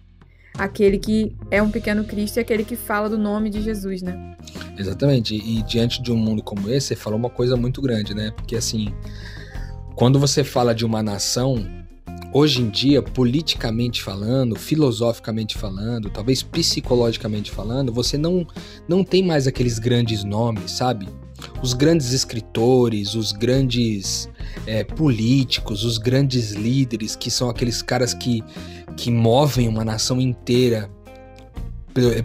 aquele 0.58 0.98
que 0.98 1.36
é 1.50 1.62
um 1.62 1.70
pequeno 1.70 2.04
Cristo 2.04 2.38
e 2.38 2.40
aquele 2.40 2.64
que 2.64 2.76
fala 2.76 3.10
do 3.10 3.18
nome 3.18 3.50
de 3.50 3.62
Jesus, 3.62 4.02
né? 4.02 4.36
Exatamente. 4.78 5.36
E, 5.36 5.62
diante 5.64 6.02
de 6.02 6.12
um 6.12 6.18
mundo 6.18 6.44
como 6.44 6.70
esse, 6.70 6.88
você 6.88 6.96
falou 6.96 7.18
uma 7.18 7.30
coisa 7.30 7.56
muito 7.56 7.82
grande, 7.82 8.14
né? 8.14 8.32
Porque 8.32 8.56
assim, 8.56 8.94
quando 9.96 10.20
você 10.20 10.44
fala 10.44 10.74
de 10.74 10.86
uma 10.86 11.04
nação, 11.04 11.66
hoje 12.34 12.62
em 12.62 12.70
dia, 12.70 13.02
politicamente 13.02 14.02
falando, 14.02 14.56
filosoficamente 14.56 15.58
falando, 15.58 16.10
talvez 16.10 16.42
psicologicamente 16.42 17.52
falando, 17.52 17.94
você 17.94 18.18
não, 18.18 18.46
não 18.88 19.04
tem 19.04 19.24
mais 19.24 19.46
aqueles 19.48 19.78
grandes 19.78 20.24
nomes, 20.24 20.72
sabe? 20.72 21.08
Os 21.62 21.74
grandes 21.74 22.12
escritores, 22.12 23.16
os 23.16 23.32
grandes 23.32 24.30
é, 24.66 24.84
políticos, 24.84 25.84
os 25.84 25.98
grandes 25.98 26.52
líderes, 26.52 27.16
que 27.16 27.30
são 27.30 27.50
aqueles 27.50 27.82
caras 27.82 28.14
que, 28.14 28.44
que 28.98 29.12
movem 29.12 29.68
uma 29.68 29.84
nação 29.84 30.20
inteira 30.20 30.90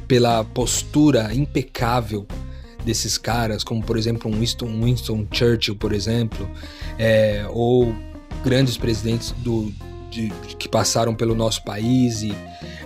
pela 0.07 0.45
postura 0.45 1.35
impecável 1.35 2.27
desses 2.85 3.19
caras, 3.19 3.63
como 3.63 3.83
por 3.83 3.99
exemplo 3.99 4.31
um 4.31 4.39
Winston, 4.39 4.67
Winston 4.83 5.27
Churchill, 5.31 5.77
por 5.77 5.93
exemplo, 5.93 6.49
é, 6.99 7.47
ou 7.51 7.95
grandes 8.43 8.77
presidentes 8.77 9.33
do, 9.39 9.73
de, 10.11 10.33
que 10.59 10.69
passaram 10.69 11.15
pelo 11.15 11.35
nosso 11.35 11.63
país 11.65 12.23
e 12.23 12.33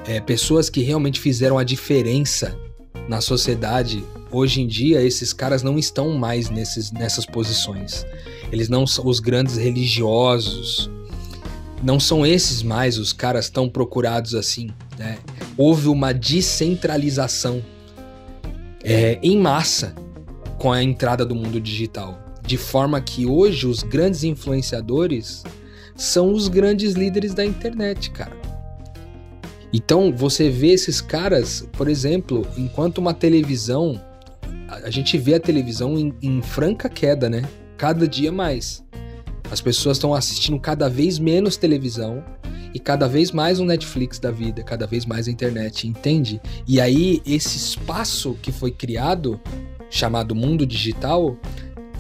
é, 0.07 0.21
pessoas 0.21 0.69
que 0.69 0.83
realmente 0.83 1.21
fizeram 1.21 1.59
a 1.59 1.65
diferença 1.65 2.59
na 3.09 3.21
sociedade. 3.21 4.05
Hoje 4.31 4.63
em 4.63 4.67
dia, 4.67 5.03
esses 5.03 5.33
caras 5.33 5.63
não 5.63 5.79
estão 5.79 6.17
mais 6.17 6.49
nesses, 6.49 6.91
nessas 6.91 7.27
posições. 7.27 8.05
Eles 8.51 8.69
não 8.69 8.87
são 8.87 9.07
os 9.07 9.21
grandes 9.21 9.57
religiosos. 9.57 10.91
Não 11.83 11.99
são 11.99 12.25
esses 12.25 12.63
mais 12.63 12.97
os 12.97 13.13
caras 13.13 13.51
tão 13.51 13.69
procurados 13.69 14.35
assim. 14.35 14.71
Né? 14.99 15.19
Houve 15.57 15.89
uma 15.89 16.13
descentralização 16.13 17.63
é, 18.85 19.19
em 19.23 19.37
massa 19.37 19.95
com 20.59 20.71
a 20.71 20.83
entrada 20.83 21.27
do 21.27 21.35
mundo 21.35 21.61
digital. 21.61 22.23
De 22.47 22.57
forma 22.57 23.01
que 23.01 23.27
hoje 23.27 23.67
os 23.67 23.83
grandes 23.83 24.23
influenciadores 24.23 25.43
são 25.97 26.33
os 26.33 26.49
grandes 26.49 26.95
líderes 26.95 27.35
da 27.35 27.45
internet, 27.45 28.11
cara. 28.11 28.37
Então 29.73 30.13
você 30.15 30.51
vê 30.51 30.69
esses 30.69 31.01
caras, 31.01 31.67
por 31.73 31.89
exemplo, 31.89 32.47
enquanto 32.57 32.99
uma 32.99 33.15
televisão, 33.15 34.01
a 34.69 34.91
gente 34.91 35.17
vê 35.17 35.35
a 35.35 35.41
televisão 35.41 35.99
em, 35.99 36.13
em 36.23 36.43
franca 36.43 36.89
queda, 36.89 37.29
né? 37.29 37.43
Cada 37.77 38.07
dia 38.07 38.31
mais. 38.31 38.85
As 39.53 39.61
pessoas 39.61 39.99
estão 39.99 40.15
assistindo 40.15 40.59
cada 40.59 40.89
vez 40.89 41.19
menos 41.19 41.59
televisão 41.59 42.25
e 42.73 42.79
cada 42.79 43.07
vez 43.07 43.31
mais 43.31 43.61
o 43.61 43.67
Netflix 43.67 44.19
da 44.19 44.31
vida, 44.31 44.63
cada 44.63 44.87
vez 44.87 45.05
mais 45.05 45.29
a 45.29 45.31
internet, 45.31 45.87
entende? 45.87 46.41
E 46.67 46.81
aí 46.81 47.21
esse 47.27 47.59
espaço 47.59 48.35
que 48.41 48.51
foi 48.51 48.71
criado, 48.71 49.39
chamado 49.91 50.35
mundo 50.35 50.65
digital, 50.65 51.37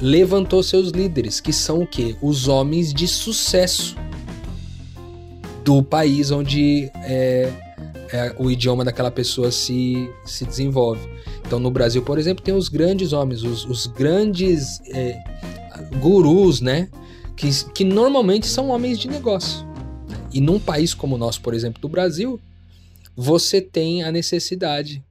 levantou 0.00 0.62
seus 0.62 0.92
líderes, 0.92 1.40
que 1.40 1.52
são 1.52 1.82
o 1.82 1.86
quê? 1.86 2.16
Os 2.22 2.48
homens 2.48 2.90
de 2.90 3.06
sucesso 3.06 3.96
do 5.62 5.82
país 5.82 6.30
onde 6.30 6.90
é, 7.04 7.52
é, 8.10 8.34
o 8.38 8.50
idioma 8.50 8.82
daquela 8.82 9.10
pessoa 9.10 9.52
se, 9.52 10.10
se 10.24 10.46
desenvolve. 10.46 11.06
Então, 11.46 11.60
no 11.60 11.70
Brasil, 11.70 12.00
por 12.00 12.18
exemplo, 12.18 12.42
tem 12.42 12.54
os 12.54 12.70
grandes 12.70 13.12
homens, 13.12 13.42
os, 13.42 13.66
os 13.66 13.86
grandes 13.86 14.80
é, 14.88 15.18
gurus, 16.00 16.62
né? 16.62 16.88
Que, 17.42 17.72
que 17.72 17.84
normalmente 17.84 18.46
são 18.46 18.68
homens 18.68 19.00
de 19.00 19.08
negócio. 19.08 19.66
E 20.32 20.40
num 20.40 20.60
país 20.60 20.94
como 20.94 21.16
o 21.16 21.18
nosso, 21.18 21.40
por 21.40 21.54
exemplo, 21.54 21.82
do 21.82 21.88
Brasil, 21.88 22.40
você 23.16 23.60
tem 23.60 24.04
a 24.04 24.12
necessidade 24.12 25.02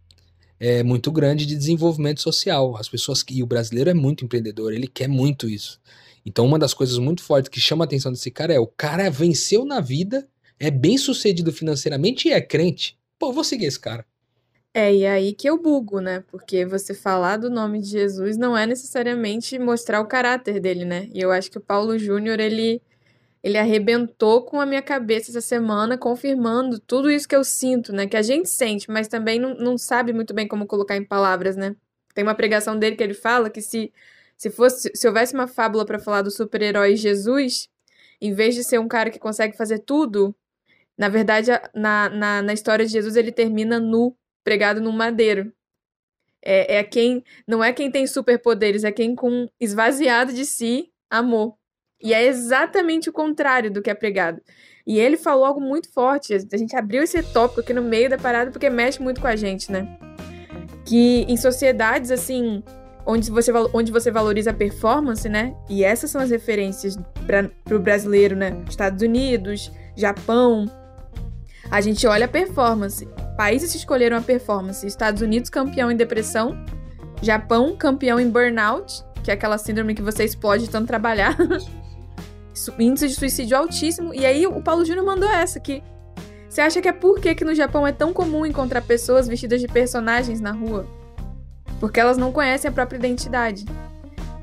é, 0.58 0.82
muito 0.82 1.12
grande 1.12 1.46
de 1.46 1.58
desenvolvimento 1.58 2.22
social. 2.22 2.78
As 2.78 2.88
pessoas 2.88 3.22
que. 3.22 3.34
E 3.34 3.44
o 3.44 3.46
brasileiro 3.46 3.90
é 3.90 3.94
muito 3.94 4.24
empreendedor, 4.24 4.72
ele 4.72 4.88
quer 4.88 5.10
muito 5.10 5.50
isso. 5.50 5.78
Então, 6.26 6.46
uma 6.46 6.58
das 6.58 6.74
coisas 6.74 6.98
muito 7.00 7.22
fortes 7.22 7.50
que 7.50 7.60
chama 7.60 7.84
a 7.84 7.86
atenção 7.86 8.14
desse 8.14 8.32
cara 8.32 8.54
é: 8.54 8.60
o 8.62 8.68
cara 8.68 9.12
venceu 9.12 9.66
na 9.66 9.82
vida, 9.82 10.26
é 10.58 10.72
bem 10.72 10.98
sucedido 10.98 11.52
financeiramente 11.52 12.30
e 12.30 12.32
é 12.32 12.40
crente. 12.40 12.98
Pô, 13.20 13.34
vou 13.34 13.44
seguir 13.44 13.66
esse 13.66 13.80
cara. 13.80 14.06
É, 14.74 14.94
e 14.94 15.04
é 15.04 15.12
aí 15.12 15.34
que 15.34 15.50
eu 15.50 15.62
bugo, 15.62 16.00
né? 16.00 16.22
Porque 16.30 16.66
você 16.66 16.94
falar 16.94 17.38
do 17.38 17.50
nome 17.50 17.82
de 17.82 17.90
Jesus 17.90 18.38
não 18.38 18.58
é 18.58 18.66
necessariamente 18.66 19.60
mostrar 19.60 20.00
o 20.00 20.08
caráter 20.08 20.62
dele, 20.62 20.86
né? 20.86 21.10
E 21.14 21.20
eu 21.20 21.32
acho 21.32 21.52
que 21.52 21.58
o 21.58 21.62
Paulo 21.62 21.98
Júnior, 21.98 22.40
ele 22.40 22.82
ele 23.44 23.58
arrebentou 23.58 24.44
com 24.46 24.62
a 24.62 24.66
minha 24.66 24.82
cabeça 24.84 25.32
essa 25.32 25.42
semana, 25.42 25.98
confirmando 25.98 26.80
tudo 26.80 27.10
isso 27.10 27.28
que 27.28 27.36
eu 27.36 27.44
sinto, 27.44 27.92
né? 27.94 28.08
Que 28.08 28.18
a 28.18 28.22
gente 28.22 28.50
sente, 28.50 28.90
mas 28.92 29.08
também 29.08 29.40
não, 29.40 29.56
não 29.56 29.78
sabe 29.78 30.14
muito 30.14 30.34
bem 30.34 30.48
como 30.48 30.68
colocar 30.68 30.96
em 30.96 31.04
palavras, 31.04 31.56
né? 31.58 31.76
Tem 32.14 32.24
uma 32.24 32.36
pregação 32.36 32.78
dele 32.78 32.96
que 32.96 33.04
ele 33.04 33.14
fala 33.16 33.50
que 33.50 33.62
se, 33.62 33.92
se, 34.38 34.50
fosse, 34.52 34.92
se 34.96 35.08
houvesse 35.08 35.34
uma 35.34 35.48
fábula 35.48 35.86
para 35.86 36.00
falar 36.00 36.22
do 36.22 36.32
super-herói 36.32 36.96
Jesus, 36.96 37.68
em 38.22 38.34
vez 38.34 38.56
de 38.56 38.64
ser 38.64 38.80
um 38.80 38.88
cara 38.88 39.10
que 39.10 39.20
consegue 39.20 39.58
fazer 39.58 39.80
tudo, 39.80 40.36
na 40.98 41.10
verdade, 41.10 41.52
na, 41.74 42.10
na, 42.10 42.42
na 42.44 42.54
história 42.54 42.86
de 42.86 42.92
Jesus, 42.92 43.16
ele 43.16 43.32
termina 43.32 43.80
nu, 43.80 44.16
pregado 44.44 44.82
num 44.82 44.92
madeiro. 44.92 45.52
É, 46.44 46.78
é 46.78 46.84
quem. 46.84 47.24
Não 47.48 47.64
é 47.64 47.72
quem 47.72 47.92
tem 47.92 48.08
superpoderes, 48.08 48.84
é 48.84 48.92
quem 48.92 49.16
com 49.16 49.48
esvaziado 49.60 50.34
de 50.34 50.46
si 50.46 50.92
amor. 51.10 51.56
E 52.02 52.14
é 52.14 52.26
exatamente 52.26 53.10
o 53.10 53.14
contrário 53.14 53.72
do 53.72 53.82
que 53.82 53.90
é 53.90 53.94
pregado. 53.94 54.42
E 54.86 55.00
ele 55.00 55.18
falou 55.18 55.46
algo 55.46 55.62
muito 55.62 55.92
forte. 55.94 56.34
A 56.34 56.58
gente 56.58 56.76
abriu 56.76 57.04
esse 57.04 57.22
tópico 57.22 57.62
aqui 57.62 57.74
no 57.74 57.84
meio 57.84 58.10
da 58.10 58.18
parada 58.18 58.50
porque 58.50 58.70
mexe 58.70 59.02
muito 59.02 59.22
com 59.22 59.28
a 59.28 59.36
gente, 59.36 59.72
né? 59.72 59.98
Que 60.86 61.22
em 61.28 61.38
sociedades 61.38 62.10
assim, 62.10 62.64
onde 63.06 63.30
você, 63.30 63.52
onde 63.74 63.92
você 63.92 64.10
valoriza 64.10 64.50
a 64.50 64.54
performance, 64.54 65.30
né? 65.30 65.56
E 65.70 65.84
essas 65.84 66.10
são 66.10 66.20
as 66.20 66.32
referências 66.32 66.98
para 67.28 67.52
o 67.76 67.80
brasileiro, 67.80 68.36
né? 68.36 68.64
Estados 68.68 69.02
Unidos, 69.04 69.72
Japão. 69.96 70.66
A 71.72 71.80
gente 71.80 72.06
olha 72.06 72.26
a 72.26 72.28
performance. 72.28 73.08
Países 73.38 73.74
escolheram 73.74 74.18
a 74.18 74.22
performance. 74.22 74.86
Estados 74.86 75.22
Unidos, 75.22 75.50
campeão 75.50 75.90
em 75.90 75.96
depressão. 75.96 76.66
Japão, 77.22 77.78
campeão 77.78 78.20
em 78.20 78.30
burnout, 78.30 79.04
que 79.24 79.32
é 79.32 79.34
aquela 79.34 79.58
síndrome 79.58 79.96
que 79.96 80.02
você 80.02 80.26
explode 80.26 80.70
tanto 80.70 80.88
trabalhar. 80.88 81.38
índice 82.78 83.08
de 83.08 83.16
suicídio 83.16 83.58
altíssimo. 83.58 84.14
E 84.14 84.26
aí 84.26 84.46
o 84.46 84.62
Paulo 84.62 84.84
Júnior 84.84 85.06
mandou 85.06 85.30
essa 85.30 85.60
aqui. 85.60 85.82
Você 86.50 86.60
acha 86.60 86.82
que 86.82 86.90
é 86.90 86.92
por 86.92 87.22
que, 87.22 87.34
que 87.34 87.46
no 87.46 87.56
Japão 87.56 87.88
é 87.88 87.94
tão 87.94 88.12
comum 88.12 88.46
encontrar 88.46 88.82
pessoas 88.82 89.26
vestidas 89.26 89.62
de 89.62 89.68
personagens 89.70 90.42
na 90.42 90.52
rua? 90.52 90.86
Porque 91.80 92.02
elas 92.02 92.18
não 92.18 92.34
conhecem 92.34 92.68
a 92.68 92.74
própria 92.74 92.98
identidade. 92.98 93.64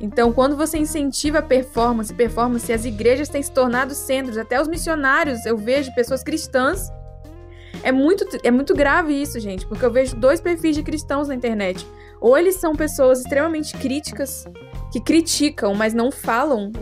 Então, 0.00 0.32
quando 0.32 0.56
você 0.56 0.78
incentiva 0.78 1.40
a 1.40 1.42
performance, 1.42 2.14
performance, 2.14 2.72
as 2.72 2.86
igrejas 2.86 3.28
têm 3.28 3.42
se 3.42 3.50
tornado 3.50 3.94
centros, 3.94 4.38
até 4.38 4.58
os 4.58 4.68
missionários, 4.68 5.44
eu 5.44 5.58
vejo 5.58 5.94
pessoas 5.94 6.22
cristãs. 6.22 6.90
É 7.82 7.92
muito, 7.92 8.26
é 8.42 8.50
muito 8.50 8.74
grave 8.74 9.12
isso, 9.12 9.38
gente, 9.38 9.66
porque 9.66 9.84
eu 9.84 9.90
vejo 9.90 10.16
dois 10.16 10.40
perfis 10.40 10.74
de 10.76 10.82
cristãos 10.82 11.28
na 11.28 11.34
internet. 11.34 11.86
Ou 12.20 12.36
eles 12.36 12.56
são 12.56 12.74
pessoas 12.74 13.20
extremamente 13.20 13.76
críticas, 13.76 14.46
que 14.92 15.00
criticam, 15.00 15.74
mas 15.74 15.94
não 15.94 16.10
falam 16.10 16.72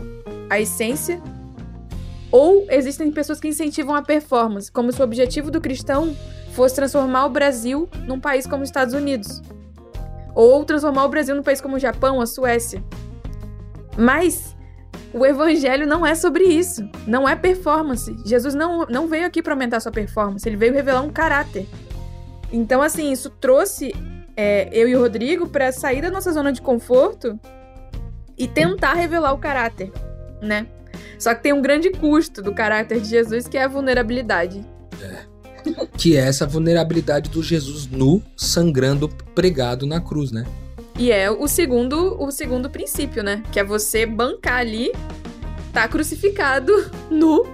a 0.49 0.59
essência, 0.59 1.21
ou 2.31 2.65
existem 2.69 3.11
pessoas 3.11 3.39
que 3.39 3.47
incentivam 3.47 3.95
a 3.95 4.01
performance, 4.01 4.71
como 4.71 4.91
se 4.91 4.99
o 4.99 5.03
objetivo 5.03 5.51
do 5.51 5.61
cristão 5.61 6.15
fosse 6.53 6.75
transformar 6.75 7.25
o 7.25 7.29
Brasil 7.29 7.87
num 8.07 8.19
país 8.19 8.47
como 8.47 8.63
os 8.63 8.69
Estados 8.69 8.93
Unidos, 8.93 9.41
ou 10.33 10.65
transformar 10.65 11.05
o 11.05 11.09
Brasil 11.09 11.35
num 11.35 11.43
país 11.43 11.61
como 11.61 11.75
o 11.75 11.79
Japão, 11.79 12.19
a 12.19 12.25
Suécia. 12.25 12.83
Mas 13.95 14.56
o 15.13 15.25
evangelho 15.25 15.87
não 15.87 16.05
é 16.05 16.15
sobre 16.15 16.43
isso, 16.43 16.87
não 17.05 17.27
é 17.27 17.35
performance. 17.35 18.15
Jesus 18.25 18.53
não, 18.53 18.85
não 18.85 19.07
veio 19.07 19.25
aqui 19.25 19.41
para 19.41 19.53
aumentar 19.53 19.79
sua 19.79 19.91
performance, 19.91 20.47
ele 20.47 20.57
veio 20.57 20.73
revelar 20.73 21.01
um 21.01 21.09
caráter. 21.09 21.67
Então, 22.51 22.81
assim, 22.81 23.11
isso 23.11 23.29
trouxe 23.29 23.93
é, 24.35 24.69
eu 24.71 24.87
e 24.87 24.95
o 24.95 24.99
Rodrigo 24.99 25.47
para 25.47 25.71
sair 25.71 26.01
da 26.01 26.09
nossa 26.09 26.31
zona 26.31 26.51
de 26.51 26.61
conforto 26.61 27.39
e 28.37 28.47
tentar 28.47 28.93
revelar 28.93 29.33
o 29.33 29.37
caráter 29.37 29.91
né? 30.41 30.67
Só 31.19 31.33
que 31.33 31.43
tem 31.43 31.53
um 31.53 31.61
grande 31.61 31.89
custo 31.91 32.41
do 32.41 32.53
caráter 32.53 33.01
de 33.01 33.09
Jesus, 33.09 33.47
que 33.47 33.57
é 33.57 33.63
a 33.63 33.67
vulnerabilidade. 33.67 34.63
É. 35.01 35.37
Que 35.97 36.15
é 36.15 36.21
essa 36.21 36.45
vulnerabilidade 36.45 37.29
do 37.29 37.43
Jesus 37.43 37.87
nu, 37.87 38.21
sangrando, 38.35 39.09
pregado 39.35 39.85
na 39.85 39.99
cruz, 39.99 40.31
né? 40.31 40.45
E 40.97 41.11
é 41.11 41.29
o 41.29 41.47
segundo, 41.47 42.19
o 42.19 42.31
segundo 42.31 42.69
princípio, 42.69 43.23
né? 43.23 43.43
Que 43.51 43.59
é 43.59 43.63
você 43.63 44.05
bancar 44.05 44.57
ali, 44.57 44.91
tá 45.71 45.87
crucificado, 45.87 46.73
nu, 47.11 47.45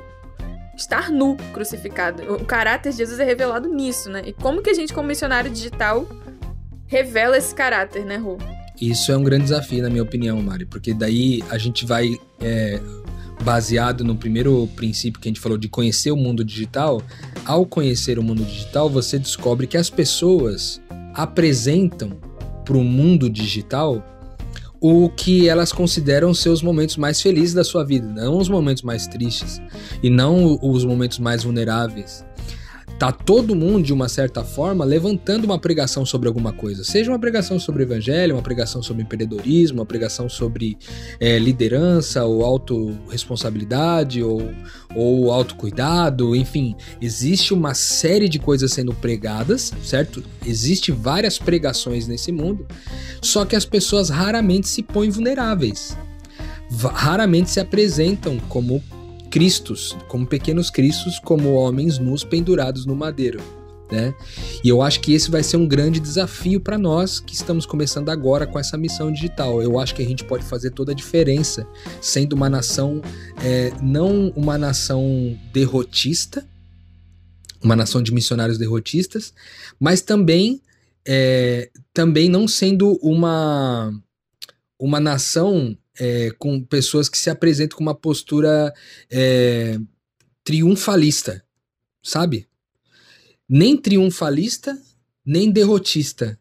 estar 0.77 1.11
nu 1.11 1.35
crucificado. 1.51 2.35
O 2.35 2.45
caráter 2.45 2.91
de 2.91 2.99
Jesus 2.99 3.19
é 3.19 3.25
revelado 3.25 3.67
nisso, 3.67 4.09
né? 4.09 4.21
E 4.25 4.31
como 4.31 4.61
que 4.61 4.69
a 4.69 4.73
gente, 4.73 4.93
como 4.93 5.09
missionário 5.09 5.51
digital, 5.51 6.07
revela 6.87 7.37
esse 7.37 7.53
caráter, 7.53 8.05
né, 8.05 8.15
Rô? 8.15 8.37
Isso 8.79 9.11
é 9.11 9.17
um 9.17 9.23
grande 9.23 9.43
desafio, 9.43 9.83
na 9.83 9.89
minha 9.89 10.03
opinião, 10.03 10.41
Mari, 10.41 10.65
porque 10.65 10.93
daí 10.93 11.43
a 11.49 11.57
gente 11.57 11.85
vai, 11.85 12.17
é, 12.39 12.79
baseado 13.43 14.03
no 14.03 14.15
primeiro 14.15 14.67
princípio 14.75 15.19
que 15.19 15.27
a 15.27 15.31
gente 15.31 15.39
falou 15.39 15.57
de 15.57 15.67
conhecer 15.67 16.11
o 16.11 16.17
mundo 16.17 16.45
digital. 16.45 17.01
Ao 17.45 17.65
conhecer 17.65 18.17
o 18.17 18.23
mundo 18.23 18.43
digital, 18.43 18.89
você 18.89 19.19
descobre 19.19 19.67
que 19.67 19.77
as 19.77 19.89
pessoas 19.89 20.81
apresentam 21.13 22.17
para 22.63 22.77
o 22.77 22.83
mundo 22.83 23.29
digital 23.29 24.03
o 24.79 25.09
que 25.09 25.47
elas 25.47 25.71
consideram 25.71 26.33
seus 26.33 26.61
momentos 26.61 26.97
mais 26.97 27.21
felizes 27.21 27.53
da 27.53 27.63
sua 27.63 27.85
vida, 27.85 28.05
não 28.05 28.37
os 28.37 28.49
momentos 28.49 28.83
mais 28.83 29.07
tristes 29.07 29.61
e 30.01 30.09
não 30.09 30.59
os 30.61 30.83
momentos 30.83 31.19
mais 31.19 31.43
vulneráveis 31.43 32.25
tá 32.99 33.11
todo 33.11 33.55
mundo, 33.55 33.83
de 33.83 33.93
uma 33.93 34.07
certa 34.07 34.43
forma, 34.43 34.85
levantando 34.85 35.45
uma 35.45 35.59
pregação 35.59 36.05
sobre 36.05 36.27
alguma 36.27 36.53
coisa. 36.53 36.83
Seja 36.83 37.11
uma 37.11 37.19
pregação 37.19 37.59
sobre 37.59 37.83
evangelho, 37.83 38.35
uma 38.35 38.41
pregação 38.41 38.81
sobre 38.81 39.03
empreendedorismo, 39.03 39.79
uma 39.79 39.85
pregação 39.85 40.29
sobre 40.29 40.77
é, 41.19 41.37
liderança, 41.37 42.23
ou 42.23 42.43
autorresponsabilidade, 42.43 44.23
ou, 44.23 44.53
ou 44.95 45.31
autocuidado, 45.31 46.35
enfim. 46.35 46.75
Existe 47.01 47.53
uma 47.53 47.73
série 47.73 48.29
de 48.29 48.39
coisas 48.39 48.71
sendo 48.71 48.93
pregadas, 48.93 49.73
certo? 49.83 50.23
Existe 50.45 50.91
várias 50.91 51.37
pregações 51.37 52.07
nesse 52.07 52.31
mundo, 52.31 52.65
só 53.21 53.45
que 53.45 53.55
as 53.55 53.65
pessoas 53.65 54.09
raramente 54.09 54.67
se 54.67 54.83
põem 54.83 55.09
vulneráveis. 55.09 55.97
Raramente 56.93 57.51
se 57.51 57.59
apresentam 57.59 58.39
como 58.49 58.81
cristos, 59.33 59.97
como 60.07 60.27
pequenos 60.27 60.69
cristos, 60.69 61.17
como 61.17 61.53
homens 61.53 61.97
nus 61.97 62.23
pendurados 62.23 62.85
no 62.85 62.95
madeiro. 62.95 63.41
Né? 63.91 64.13
E 64.63 64.69
eu 64.69 64.79
acho 64.79 64.99
que 65.01 65.11
esse 65.11 65.31
vai 65.31 65.41
ser 65.41 65.57
um 65.57 65.67
grande 65.67 65.99
desafio 65.99 66.61
para 66.61 66.77
nós 66.77 67.19
que 67.19 67.33
estamos 67.33 67.65
começando 67.65 68.09
agora 68.09 68.45
com 68.45 68.59
essa 68.59 68.77
missão 68.77 69.11
digital. 69.11 69.59
Eu 69.59 69.79
acho 69.79 69.95
que 69.95 70.03
a 70.03 70.05
gente 70.05 70.23
pode 70.23 70.45
fazer 70.45 70.69
toda 70.69 70.91
a 70.91 70.95
diferença 70.95 71.67
sendo 71.99 72.33
uma 72.33 72.47
nação, 72.47 73.01
é, 73.43 73.73
não 73.81 74.29
uma 74.35 74.55
nação 74.55 75.35
derrotista, 75.51 76.47
uma 77.59 77.75
nação 77.75 78.03
de 78.03 78.13
missionários 78.13 78.59
derrotistas, 78.59 79.33
mas 79.79 80.03
também, 80.03 80.61
é, 81.07 81.71
também 81.91 82.29
não 82.29 82.47
sendo 82.47 82.99
uma, 83.01 83.91
uma 84.77 84.99
nação 84.99 85.75
é, 85.99 86.31
com 86.37 86.61
pessoas 86.63 87.07
que 87.07 87.17
se 87.17 87.29
apresentam 87.29 87.77
com 87.77 87.83
uma 87.83 87.95
postura 87.95 88.73
é, 89.09 89.79
triunfalista, 90.43 91.43
sabe? 92.01 92.47
Nem 93.47 93.77
triunfalista, 93.77 94.77
nem 95.25 95.51
derrotista, 95.51 96.39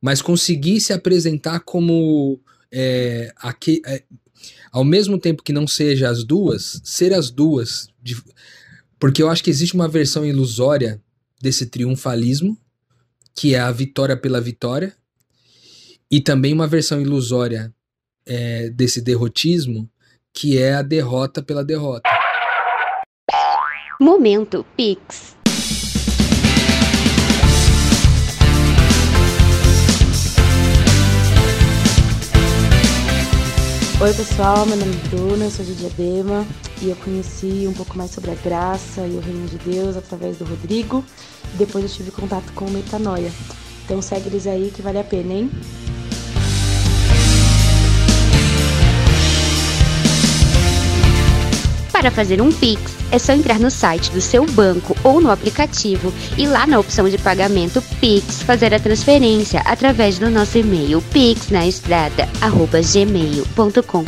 mas 0.00 0.22
conseguir 0.22 0.80
se 0.80 0.92
apresentar 0.92 1.60
como 1.60 2.40
é, 2.72 3.32
aqui, 3.36 3.82
é, 3.86 4.02
ao 4.70 4.84
mesmo 4.84 5.18
tempo 5.18 5.42
que 5.42 5.52
não 5.52 5.66
seja 5.66 6.08
as 6.08 6.24
duas, 6.24 6.80
ser 6.84 7.12
as 7.12 7.30
duas, 7.30 7.88
de, 8.02 8.16
porque 8.98 9.22
eu 9.22 9.28
acho 9.28 9.42
que 9.42 9.50
existe 9.50 9.74
uma 9.74 9.88
versão 9.88 10.24
ilusória 10.24 11.02
desse 11.40 11.66
triunfalismo, 11.66 12.56
que 13.34 13.54
é 13.54 13.60
a 13.60 13.72
vitória 13.72 14.16
pela 14.16 14.40
vitória, 14.40 14.94
e 16.10 16.20
também 16.20 16.52
uma 16.52 16.66
versão 16.66 17.00
ilusória 17.00 17.72
é, 18.30 18.70
desse 18.70 19.00
derrotismo, 19.00 19.90
que 20.32 20.56
é 20.56 20.74
a 20.74 20.82
derrota 20.82 21.42
pela 21.42 21.64
derrota. 21.64 22.08
Momento 24.00 24.64
Pix. 24.76 25.36
Oi 34.00 34.14
pessoal, 34.14 34.64
meu 34.64 34.76
nome 34.76 34.94
é 34.94 35.08
Bruna, 35.08 35.44
eu 35.44 35.50
sou 35.50 35.64
de 35.64 35.74
Diadema 35.74 36.46
e 36.80 36.88
eu 36.88 36.96
conheci 36.96 37.66
um 37.68 37.74
pouco 37.74 37.98
mais 37.98 38.12
sobre 38.12 38.30
a 38.30 38.34
graça 38.36 39.06
e 39.06 39.16
o 39.16 39.20
reino 39.20 39.46
de 39.46 39.58
Deus 39.58 39.96
através 39.96 40.38
do 40.38 40.44
Rodrigo. 40.44 41.04
Depois 41.54 41.84
eu 41.84 41.90
tive 41.90 42.10
contato 42.12 42.50
com 42.54 42.64
o 42.64 42.70
Metanoia. 42.70 43.30
Então 43.84 44.00
segue 44.00 44.28
eles 44.28 44.46
aí 44.46 44.70
que 44.70 44.80
vale 44.80 44.98
a 44.98 45.04
pena, 45.04 45.34
hein? 45.34 45.50
Para 52.00 52.10
fazer 52.10 52.40
um 52.40 52.50
Pix, 52.50 52.96
é 53.12 53.18
só 53.18 53.34
entrar 53.34 53.60
no 53.60 53.70
site 53.70 54.10
do 54.10 54.22
seu 54.22 54.46
banco 54.46 54.96
ou 55.04 55.20
no 55.20 55.30
aplicativo 55.30 56.10
e 56.38 56.46
lá 56.46 56.66
na 56.66 56.78
opção 56.78 57.06
de 57.10 57.18
pagamento 57.18 57.82
Pix 58.00 58.42
fazer 58.42 58.72
a 58.72 58.80
transferência 58.80 59.60
através 59.66 60.18
do 60.18 60.30
nosso 60.30 60.56
e-mail 60.56 61.02
pixnaestrada@gmail.com. 61.12 64.04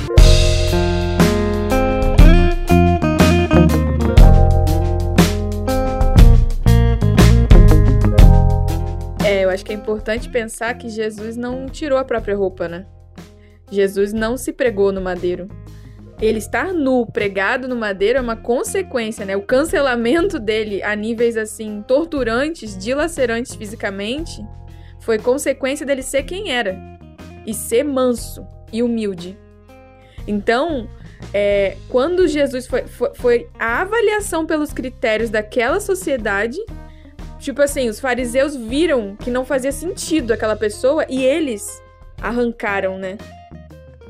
É, 9.22 9.44
eu 9.44 9.50
acho 9.50 9.66
que 9.66 9.72
é 9.72 9.74
importante 9.74 10.30
pensar 10.30 10.72
que 10.78 10.88
Jesus 10.88 11.36
não 11.36 11.66
tirou 11.66 11.98
a 11.98 12.04
própria 12.06 12.34
roupa, 12.34 12.66
né? 12.66 12.86
Jesus 13.70 14.14
não 14.14 14.38
se 14.38 14.50
pregou 14.50 14.90
no 14.90 15.02
madeiro 15.02 15.46
ele 16.22 16.38
estar 16.38 16.72
nu, 16.72 17.04
pregado 17.04 17.66
no 17.66 17.74
madeiro, 17.74 18.16
é 18.16 18.22
uma 18.22 18.36
consequência, 18.36 19.26
né? 19.26 19.36
O 19.36 19.42
cancelamento 19.42 20.38
dele 20.38 20.80
a 20.80 20.94
níveis 20.94 21.36
assim 21.36 21.82
torturantes, 21.82 22.78
dilacerantes 22.78 23.56
fisicamente, 23.56 24.40
foi 25.00 25.18
consequência 25.18 25.84
dele 25.84 26.00
ser 26.00 26.22
quem 26.22 26.52
era 26.52 26.78
e 27.44 27.52
ser 27.52 27.82
manso 27.82 28.46
e 28.72 28.84
humilde. 28.84 29.36
Então, 30.24 30.88
é, 31.34 31.76
quando 31.88 32.28
Jesus 32.28 32.68
foi, 32.68 32.86
foi, 32.86 33.10
foi 33.14 33.48
a 33.58 33.80
avaliação 33.80 34.46
pelos 34.46 34.72
critérios 34.72 35.28
daquela 35.28 35.80
sociedade, 35.80 36.58
tipo 37.40 37.60
assim, 37.60 37.88
os 37.88 37.98
fariseus 37.98 38.54
viram 38.54 39.16
que 39.16 39.28
não 39.28 39.44
fazia 39.44 39.72
sentido 39.72 40.32
aquela 40.32 40.54
pessoa 40.54 41.04
e 41.08 41.24
eles 41.24 41.82
arrancaram, 42.20 42.96
né? 42.96 43.18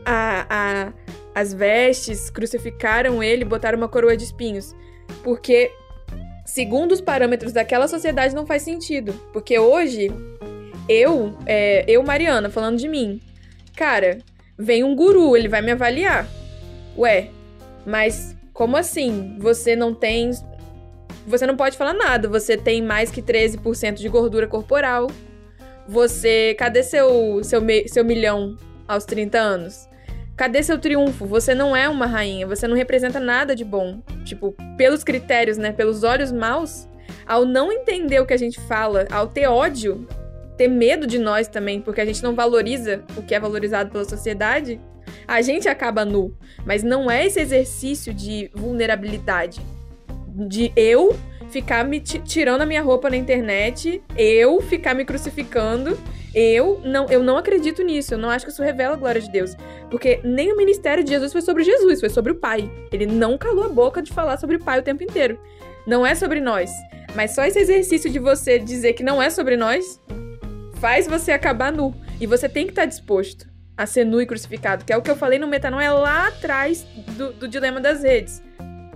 A, 0.04 0.46
a, 0.50 0.92
as 1.34 1.52
vestes, 1.52 2.30
crucificaram 2.30 3.22
ele, 3.22 3.44
botaram 3.44 3.78
uma 3.78 3.88
coroa 3.88 4.16
de 4.16 4.24
espinhos. 4.24 4.74
Porque, 5.22 5.70
segundo 6.44 6.92
os 6.92 7.00
parâmetros 7.00 7.52
daquela 7.52 7.88
sociedade, 7.88 8.34
não 8.34 8.46
faz 8.46 8.62
sentido. 8.62 9.12
Porque 9.32 9.58
hoje, 9.58 10.10
eu, 10.88 11.36
é, 11.46 11.84
eu, 11.88 12.02
Mariana, 12.02 12.50
falando 12.50 12.78
de 12.78 12.88
mim, 12.88 13.20
cara, 13.76 14.18
vem 14.58 14.84
um 14.84 14.94
guru, 14.94 15.36
ele 15.36 15.48
vai 15.48 15.62
me 15.62 15.70
avaliar. 15.70 16.26
Ué, 16.96 17.30
mas 17.86 18.36
como 18.52 18.76
assim? 18.76 19.36
Você 19.38 19.74
não 19.74 19.94
tem. 19.94 20.30
Você 21.26 21.46
não 21.46 21.56
pode 21.56 21.76
falar 21.76 21.94
nada. 21.94 22.28
Você 22.28 22.56
tem 22.56 22.82
mais 22.82 23.10
que 23.10 23.22
13% 23.22 23.94
de 23.94 24.08
gordura 24.08 24.46
corporal. 24.46 25.08
Você. 25.88 26.54
Cadê 26.58 26.82
seu, 26.82 27.42
seu, 27.42 27.60
seu 27.86 28.04
milhão 28.04 28.56
aos 28.86 29.04
30 29.04 29.38
anos? 29.38 29.88
Cadê 30.36 30.62
seu 30.62 30.78
triunfo? 30.78 31.26
Você 31.26 31.54
não 31.54 31.76
é 31.76 31.88
uma 31.88 32.06
rainha, 32.06 32.46
você 32.46 32.66
não 32.66 32.76
representa 32.76 33.20
nada 33.20 33.54
de 33.54 33.64
bom. 33.64 34.00
Tipo, 34.24 34.54
pelos 34.76 35.04
critérios, 35.04 35.58
né? 35.58 35.72
Pelos 35.72 36.02
olhos 36.02 36.32
maus, 36.32 36.88
ao 37.26 37.44
não 37.44 37.70
entender 37.70 38.20
o 38.20 38.26
que 38.26 38.32
a 38.32 38.38
gente 38.38 38.60
fala, 38.60 39.06
ao 39.10 39.26
ter 39.26 39.46
ódio, 39.46 40.06
ter 40.56 40.68
medo 40.68 41.06
de 41.06 41.18
nós 41.18 41.48
também, 41.48 41.80
porque 41.80 42.00
a 42.00 42.04
gente 42.04 42.22
não 42.22 42.34
valoriza 42.34 43.02
o 43.16 43.22
que 43.22 43.34
é 43.34 43.40
valorizado 43.40 43.90
pela 43.90 44.04
sociedade, 44.04 44.80
a 45.26 45.42
gente 45.42 45.68
acaba 45.68 46.04
nu. 46.04 46.34
Mas 46.64 46.82
não 46.82 47.10
é 47.10 47.26
esse 47.26 47.40
exercício 47.40 48.12
de 48.12 48.50
vulnerabilidade. 48.54 49.60
De 50.28 50.72
eu 50.74 51.14
ficar 51.50 51.84
me 51.84 52.00
tirando 52.00 52.62
a 52.62 52.66
minha 52.66 52.82
roupa 52.82 53.10
na 53.10 53.16
internet, 53.16 54.02
eu 54.16 54.60
ficar 54.62 54.94
me 54.94 55.04
crucificando 55.04 55.98
eu 56.34 56.80
não, 56.84 57.06
eu 57.08 57.22
não 57.22 57.36
acredito 57.36 57.82
nisso. 57.82 58.14
Eu 58.14 58.18
não 58.18 58.30
acho 58.30 58.44
que 58.44 58.52
isso 58.52 58.62
revela 58.62 58.94
a 58.94 58.98
glória 58.98 59.20
de 59.20 59.30
Deus. 59.30 59.54
Porque 59.90 60.20
nem 60.24 60.52
o 60.52 60.56
ministério 60.56 61.04
de 61.04 61.10
Jesus 61.10 61.32
foi 61.32 61.42
sobre 61.42 61.64
Jesus, 61.64 62.00
foi 62.00 62.08
sobre 62.08 62.32
o 62.32 62.36
Pai. 62.36 62.70
Ele 62.90 63.06
não 63.06 63.36
calou 63.36 63.64
a 63.64 63.68
boca 63.68 64.02
de 64.02 64.12
falar 64.12 64.36
sobre 64.38 64.56
o 64.56 64.64
Pai 64.64 64.78
o 64.78 64.82
tempo 64.82 65.02
inteiro. 65.02 65.38
Não 65.86 66.06
é 66.06 66.14
sobre 66.14 66.40
nós. 66.40 66.70
Mas 67.14 67.34
só 67.34 67.44
esse 67.44 67.58
exercício 67.58 68.10
de 68.10 68.18
você 68.18 68.58
dizer 68.58 68.94
que 68.94 69.02
não 69.02 69.22
é 69.22 69.28
sobre 69.28 69.56
nós 69.56 70.00
faz 70.76 71.06
você 71.06 71.32
acabar 71.32 71.72
nu. 71.72 71.94
E 72.20 72.26
você 72.26 72.48
tem 72.48 72.64
que 72.66 72.72
estar 72.72 72.86
disposto 72.86 73.46
a 73.76 73.86
ser 73.86 74.04
nu 74.04 74.20
e 74.20 74.26
crucificado, 74.26 74.84
que 74.84 74.92
é 74.92 74.96
o 74.96 75.02
que 75.02 75.10
eu 75.10 75.16
falei 75.16 75.38
no 75.38 75.46
Metanoia 75.46 75.92
lá 75.92 76.28
atrás 76.28 76.86
do, 77.16 77.32
do 77.32 77.48
dilema 77.48 77.80
das 77.80 78.02
redes. 78.02 78.42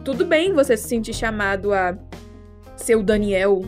Tudo 0.05 0.25
bem 0.25 0.53
você 0.53 0.77
se 0.77 0.88
sentir 0.88 1.14
chamado 1.14 1.72
a 1.72 1.96
ser 2.77 2.94
o 2.96 3.03
Daniel 3.03 3.62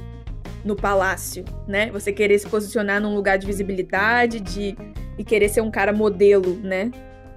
no 0.65 0.77
palácio, 0.77 1.45
né? 1.67 1.91
Você 1.91 2.13
querer 2.13 2.39
se 2.39 2.47
posicionar 2.47 3.01
num 3.01 3.15
lugar 3.15 3.39
de 3.39 3.47
visibilidade, 3.47 4.41
de 4.41 4.77
e 5.19 5.25
querer 5.25 5.49
ser 5.49 5.61
um 5.61 5.71
cara 5.71 5.93
modelo, 5.93 6.55
né? 6.63 6.91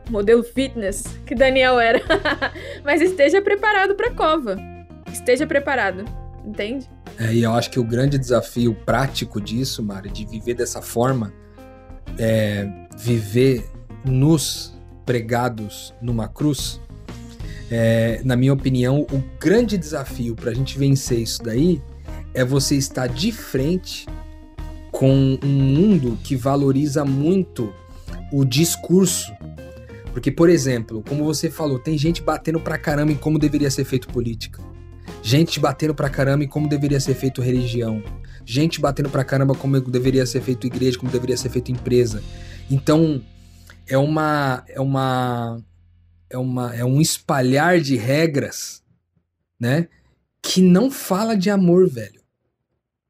Modelo 0.09 0.43
fitness, 0.43 1.03
que 1.25 1.33
Daniel 1.33 1.79
era. 1.79 2.01
Mas 2.85 3.01
esteja 3.01 3.41
preparado 3.41 3.95
para 3.95 4.11
cova. 4.11 4.57
Esteja 5.11 5.47
preparado, 5.47 6.05
entende? 6.45 6.89
É, 7.17 7.33
e 7.33 7.43
eu 7.43 7.53
acho 7.53 7.69
que 7.69 7.79
o 7.79 7.83
grande 7.83 8.17
desafio 8.17 8.73
prático 8.85 9.41
disso, 9.41 9.83
Mari, 9.83 10.09
de 10.09 10.25
viver 10.25 10.53
dessa 10.53 10.81
forma, 10.81 11.33
é 12.17 12.67
viver 12.97 13.65
nos 14.05 14.77
pregados 15.05 15.93
numa 16.01 16.27
cruz. 16.27 16.79
É, 17.69 18.21
na 18.23 18.35
minha 18.35 18.53
opinião, 18.53 19.07
o 19.11 19.23
grande 19.39 19.77
desafio 19.77 20.35
para 20.35 20.51
a 20.51 20.53
gente 20.53 20.77
vencer 20.77 21.19
isso 21.19 21.41
daí 21.41 21.81
é 22.33 22.43
você 22.43 22.75
estar 22.75 23.07
de 23.07 23.31
frente 23.31 24.05
com 24.91 25.37
um 25.43 25.47
mundo 25.47 26.17
que 26.23 26.35
valoriza 26.35 27.05
muito 27.05 27.73
o 28.31 28.45
discurso. 28.45 29.31
Porque, 30.11 30.29
por 30.29 30.49
exemplo, 30.49 31.03
como 31.07 31.23
você 31.23 31.49
falou, 31.49 31.79
tem 31.79 31.97
gente 31.97 32.21
batendo 32.21 32.59
pra 32.59 32.77
caramba 32.77 33.11
em 33.11 33.15
como 33.15 33.39
deveria 33.39 33.71
ser 33.71 33.85
feito 33.85 34.07
política. 34.09 34.61
Gente 35.23 35.59
batendo 35.59 35.95
pra 35.95 36.09
caramba 36.09 36.43
em 36.43 36.47
como 36.47 36.67
deveria 36.67 36.99
ser 36.99 37.13
feito 37.13 37.41
religião. 37.41 38.03
Gente 38.45 38.81
batendo 38.81 39.09
pra 39.09 39.23
caramba 39.23 39.55
como 39.55 39.79
deveria 39.79 40.25
ser 40.25 40.41
feito 40.41 40.67
igreja, 40.67 40.97
como 40.97 41.11
deveria 41.11 41.37
ser 41.37 41.49
feito 41.49 41.71
empresa. 41.71 42.21
Então, 42.69 43.21
é 43.87 43.97
uma 43.97 44.63
é 44.67 44.79
uma 44.79 45.63
é 46.29 46.37
uma 46.37 46.75
é 46.75 46.83
um 46.83 46.99
espalhar 46.99 47.79
de 47.79 47.95
regras, 47.95 48.81
né? 49.59 49.87
Que 50.41 50.61
não 50.61 50.89
fala 50.89 51.35
de 51.35 51.49
amor, 51.49 51.89
velho. 51.89 52.20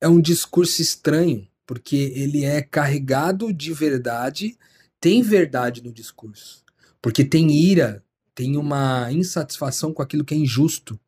É 0.02 0.08
um 0.10 0.20
discurso 0.20 0.82
estranho, 0.82 1.48
porque 1.66 2.12
ele 2.16 2.44
é 2.44 2.62
carregado 2.62 3.54
de 3.54 3.72
verdade, 3.72 4.58
tem 5.00 5.22
verdade 5.22 5.84
no 5.84 5.94
discurso. 5.94 6.64
Porque 7.02 7.24
tem 7.24 7.52
ira, 7.52 8.04
tem 8.36 8.58
uma 8.58 9.12
insatisfação 9.12 9.94
com 9.94 10.02
aquilo 10.02 10.26
que 10.26 10.34
é 10.34 10.38
injusto. 10.38 11.00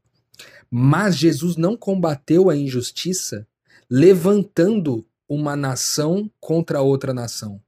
Mas 0.70 1.18
Jesus 1.18 1.56
não 1.56 1.76
combateu 1.76 2.50
a 2.50 2.56
injustiça 2.56 3.48
levantando 3.90 5.06
uma 5.28 5.56
nação 5.56 6.30
contra 6.40 6.82
outra 6.82 7.14
nação, 7.14 7.62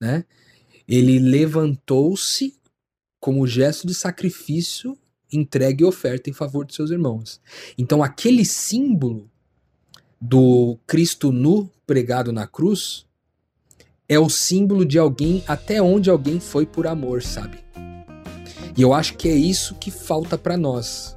né? 0.00 0.24
Ele 0.86 1.18
levantou-se 1.18 2.54
como 3.18 3.46
gesto 3.46 3.86
de 3.86 3.94
sacrifício, 3.94 4.96
entregue 5.32 5.82
e 5.82 5.86
oferta 5.86 6.30
em 6.30 6.32
favor 6.32 6.64
de 6.64 6.74
seus 6.74 6.90
irmãos. 6.90 7.40
Então 7.76 8.02
aquele 8.02 8.44
símbolo 8.44 9.30
do 10.28 10.76
Cristo 10.86 11.30
nu 11.30 11.70
pregado 11.86 12.32
na 12.32 12.48
cruz 12.48 13.06
é 14.08 14.18
o 14.18 14.28
símbolo 14.28 14.84
de 14.84 14.98
alguém 14.98 15.44
até 15.46 15.80
onde 15.80 16.10
alguém 16.10 16.40
foi 16.40 16.66
por 16.66 16.86
amor, 16.86 17.22
sabe? 17.22 17.58
E 18.76 18.82
eu 18.82 18.92
acho 18.92 19.14
que 19.16 19.28
é 19.28 19.34
isso 19.34 19.76
que 19.76 19.90
falta 19.90 20.36
para 20.36 20.56
nós 20.56 21.16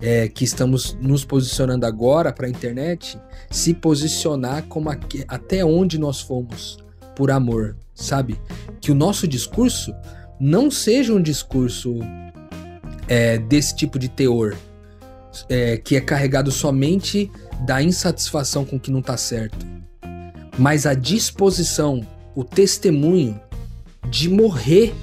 é, 0.00 0.28
que 0.28 0.44
estamos 0.44 0.96
nos 1.00 1.24
posicionando 1.24 1.84
agora 1.84 2.32
para 2.32 2.46
a 2.46 2.50
internet, 2.50 3.18
se 3.50 3.74
posicionar 3.74 4.64
como 4.68 4.88
aqui, 4.88 5.24
até 5.26 5.64
onde 5.64 5.98
nós 5.98 6.20
fomos 6.20 6.78
por 7.16 7.30
amor, 7.32 7.76
sabe? 7.92 8.40
Que 8.80 8.92
o 8.92 8.94
nosso 8.94 9.26
discurso 9.26 9.92
não 10.38 10.70
seja 10.70 11.12
um 11.12 11.22
discurso 11.22 11.98
é, 13.08 13.36
desse 13.38 13.74
tipo 13.74 13.98
de 13.98 14.08
teor, 14.08 14.56
é, 15.48 15.76
que 15.76 15.96
é 15.96 16.00
carregado 16.00 16.50
somente 16.52 17.30
da 17.60 17.82
insatisfação 17.82 18.64
com 18.64 18.76
o 18.76 18.80
que 18.80 18.90
não 18.90 19.00
está 19.00 19.16
certo, 19.16 19.66
mas 20.58 20.86
a 20.86 20.94
disposição, 20.94 22.06
o 22.34 22.44
testemunho 22.44 23.40
de 24.08 24.28
morrer, 24.28 24.94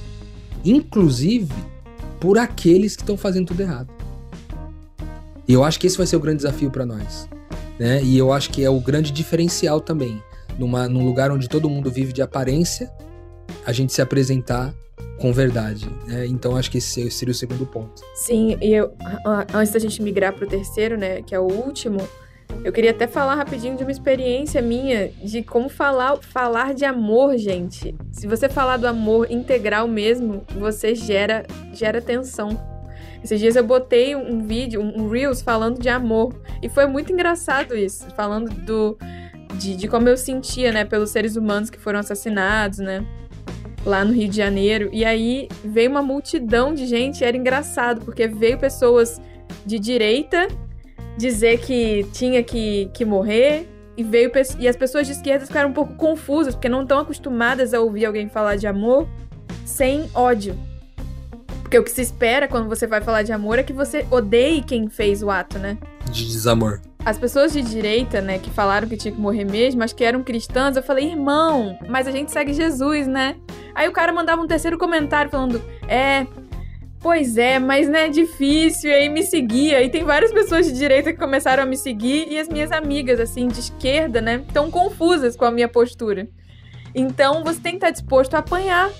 inclusive 0.64 1.54
por 2.20 2.38
aqueles 2.38 2.96
que 2.96 3.02
estão 3.02 3.18
fazendo 3.18 3.48
tudo 3.48 3.62
errado. 3.62 3.90
E 5.48 5.54
eu 5.54 5.64
acho 5.64 5.80
que 5.80 5.88
esse 5.88 5.98
vai 5.98 6.06
ser 6.06 6.16
o 6.16 6.20
grande 6.20 6.38
desafio 6.38 6.70
para 6.70 6.86
nós. 6.86 7.28
Né? 7.80 8.02
E 8.04 8.18
eu 8.18 8.32
acho 8.32 8.52
que 8.52 8.64
é 8.64 8.70
o 8.70 8.80
grande 8.80 9.12
diferencial 9.12 9.82
também. 9.82 10.22
Numa, 10.58 10.88
num 10.88 11.04
lugar 11.04 11.32
onde 11.32 11.50
todo 11.50 11.70
mundo 11.70 11.90
vive 11.90 12.14
de 12.14 12.22
aparência, 12.22 12.92
a 13.66 13.72
gente 13.72 13.92
se 13.92 14.02
apresentar 14.02 14.74
com 15.20 15.34
verdade. 15.34 15.90
Né? 16.08 16.28
Então 16.28 16.56
acho 16.56 16.70
que 16.70 16.78
esse 16.78 17.10
seria 17.10 17.32
o 17.32 17.36
segundo 17.36 17.66
ponto. 17.66 18.02
Sim, 18.14 18.58
e 18.62 18.74
eu, 18.74 18.94
antes 19.54 19.74
da 19.74 19.80
gente 19.80 20.02
migrar 20.02 20.34
para 20.34 20.46
o 20.46 20.48
terceiro, 20.48 20.98
né, 20.98 21.22
que 21.22 21.34
é 21.34 21.40
o 21.40 21.48
último, 21.48 22.08
eu 22.63 22.71
queria 22.71 22.91
até 22.91 23.08
falar 23.08 23.36
rapidinho 23.36 23.76
de 23.76 23.84
uma 23.84 23.91
experiência 23.91 24.62
minha 24.62 25.10
de 25.24 25.41
como 25.41 25.67
falar, 25.67 26.17
falar 26.17 26.74
de 26.74 26.86
amor, 26.86 27.38
gente. 27.38 27.95
Se 28.12 28.28
você 28.28 28.47
falar 28.47 28.78
do 28.78 28.88
amor 28.88 29.32
integral 29.32 29.88
mesmo, 29.88 30.43
você 30.60 30.93
gera, 30.93 31.45
gera 31.74 32.00
tensão. 32.00 32.50
Esses 33.24 33.39
dias 33.39 33.56
eu 33.56 33.63
botei 33.63 34.15
um 34.15 34.43
vídeo, 34.45 34.82
um 34.82 35.10
Reels 35.10 35.41
falando 35.41 35.80
de 35.80 35.89
amor. 35.89 36.34
E 36.62 36.69
foi 36.69 36.86
muito 36.86 37.12
engraçado 37.12 37.76
isso. 37.76 38.06
Falando 38.15 38.50
do. 38.50 38.97
De, 39.56 39.76
de 39.76 39.88
como 39.88 40.08
eu 40.08 40.15
sentia, 40.15 40.71
né, 40.71 40.86
pelos 40.86 41.10
seres 41.10 41.36
humanos 41.36 41.69
que 41.69 41.78
foram 41.78 42.00
assassinados, 42.00 42.80
né? 42.80 43.06
Lá 43.86 44.06
no 44.06 44.13
Rio 44.13 44.30
de 44.30 44.38
Janeiro. 44.38 44.89
E 44.93 45.04
aí 45.04 45.47
veio 45.63 45.89
uma 45.89 46.02
multidão 46.02 46.74
de 46.74 46.86
gente, 46.86 47.24
era 47.24 47.36
engraçado, 47.36 48.02
porque 48.06 48.28
veio 48.28 48.58
pessoas 48.58 49.19
de 49.65 49.78
direita 49.78 50.47
dizer 51.17 51.60
que 51.60 52.06
tinha 52.12 52.43
que, 52.43 52.89
que 52.93 53.06
morrer, 53.06 53.67
e 53.95 54.04
veio 54.04 54.32
e 54.58 54.67
as 54.67 54.76
pessoas 54.76 55.06
de 55.06 55.13
esquerda 55.13 55.45
ficaram 55.45 55.69
um 55.69 55.74
pouco 55.74 55.93
confusas, 55.95 56.56
porque 56.56 56.69
não 56.69 56.84
estão 56.84 57.00
acostumadas 57.00 57.74
a 57.74 57.80
ouvir 57.80 58.06
alguém 58.06 58.30
falar 58.30 58.56
de 58.56 58.67
amor 58.67 59.08
sem 59.65 60.10
ódio. 60.13 60.58
Porque 61.62 61.78
o 61.78 61.84
que 61.84 61.91
se 61.91 62.02
espera 62.02 62.47
quando 62.47 62.67
você 62.67 62.86
vai 62.88 63.02
falar 63.02 63.24
de 63.24 63.32
amor 63.32 63.60
é 63.60 63.63
que 63.63 63.74
você 63.74 64.06
odeie 64.10 64.62
quem 64.62 64.89
fez 64.89 65.21
o 65.24 65.30
ato, 65.30 65.58
né? 65.58 65.78
De 66.12 66.26
desamor. 66.26 66.82
As 67.04 67.17
pessoas 67.17 67.54
de 67.54 67.62
direita, 67.62 68.21
né, 68.21 68.38
que 68.38 68.50
falaram 68.52 68.88
que 68.88 68.95
tinha 68.95 69.12
que 69.12 69.19
morrer 69.19 69.43
mesmo, 69.43 69.80
mas 69.80 69.91
que 69.91 70.04
eram 70.04 70.21
cristãs, 70.21 70.76
eu 70.76 70.84
falei, 70.84 71.10
irmão, 71.10 71.78
mas 71.89 72.08
a 72.08 72.12
gente 72.12 72.32
segue 72.32 72.54
Jesus, 72.54 73.08
né? 73.08 73.38
Aí 73.74 73.88
o 73.88 73.91
cara 73.91 74.13
mandava 74.13 74.41
um 74.41 74.47
terceiro 74.47 74.78
comentário 74.78 75.32
falando, 75.32 75.62
é, 75.88 76.28
Pois 77.02 77.36
é, 77.36 77.58
mas 77.58 77.90
né, 77.90 78.06
é 78.06 78.10
difícil, 78.10 78.90
e 78.90 78.94
aí 78.94 79.10
me 79.10 79.24
seguia. 79.24 79.82
E 79.82 79.90
tem 79.90 80.04
várias 80.04 80.32
pessoas 80.32 80.68
de 80.68 80.74
direita 80.74 81.12
que 81.12 81.20
começaram 81.20 81.64
a 81.64 81.66
me 81.66 81.76
seguir, 81.76 82.28
e 82.30 82.38
as 82.38 82.48
minhas 82.48 82.72
amigas, 82.72 83.20
assim, 83.20 83.48
de 83.48 83.60
esquerda, 83.60 84.22
né, 84.22 84.44
estão 84.48 84.70
confusas 84.70 85.36
com 85.36 85.46
a 85.46 85.52
minha 85.52 85.68
postura. 85.68 86.30
Então 86.94 87.44
você 87.44 87.60
tem 87.60 87.72
que 87.72 87.78
estar 87.78 87.90
disposto 87.90 88.36
a 88.36 88.40
apanhar, 88.40 88.92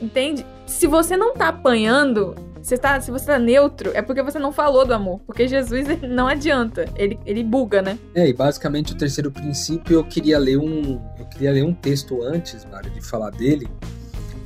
entende? 0.00 0.46
se 0.66 0.86
você 0.86 1.16
não 1.16 1.32
tá 1.32 1.48
apanhando, 1.48 2.34
você 2.60 2.76
tá, 2.76 3.00
se 3.00 3.10
você 3.10 3.26
tá 3.26 3.38
neutro, 3.38 3.92
é 3.94 4.02
porque 4.02 4.22
você 4.22 4.38
não 4.38 4.50
falou 4.52 4.84
do 4.84 4.92
amor. 4.92 5.20
Porque 5.24 5.46
Jesus 5.46 5.86
não 6.02 6.26
adianta. 6.26 6.86
Ele, 6.96 7.18
ele 7.24 7.44
buga, 7.44 7.80
né? 7.80 7.98
É, 8.14 8.28
e 8.28 8.32
basicamente 8.32 8.92
o 8.92 8.96
terceiro 8.96 9.30
princípio 9.30 9.94
eu 9.94 10.04
queria 10.04 10.38
ler 10.38 10.58
um. 10.58 11.00
Eu 11.18 11.26
queria 11.26 11.52
ler 11.52 11.64
um 11.64 11.72
texto 11.72 12.20
antes, 12.22 12.64
Mário, 12.64 12.90
de 12.90 13.00
falar 13.00 13.30
dele. 13.30 13.68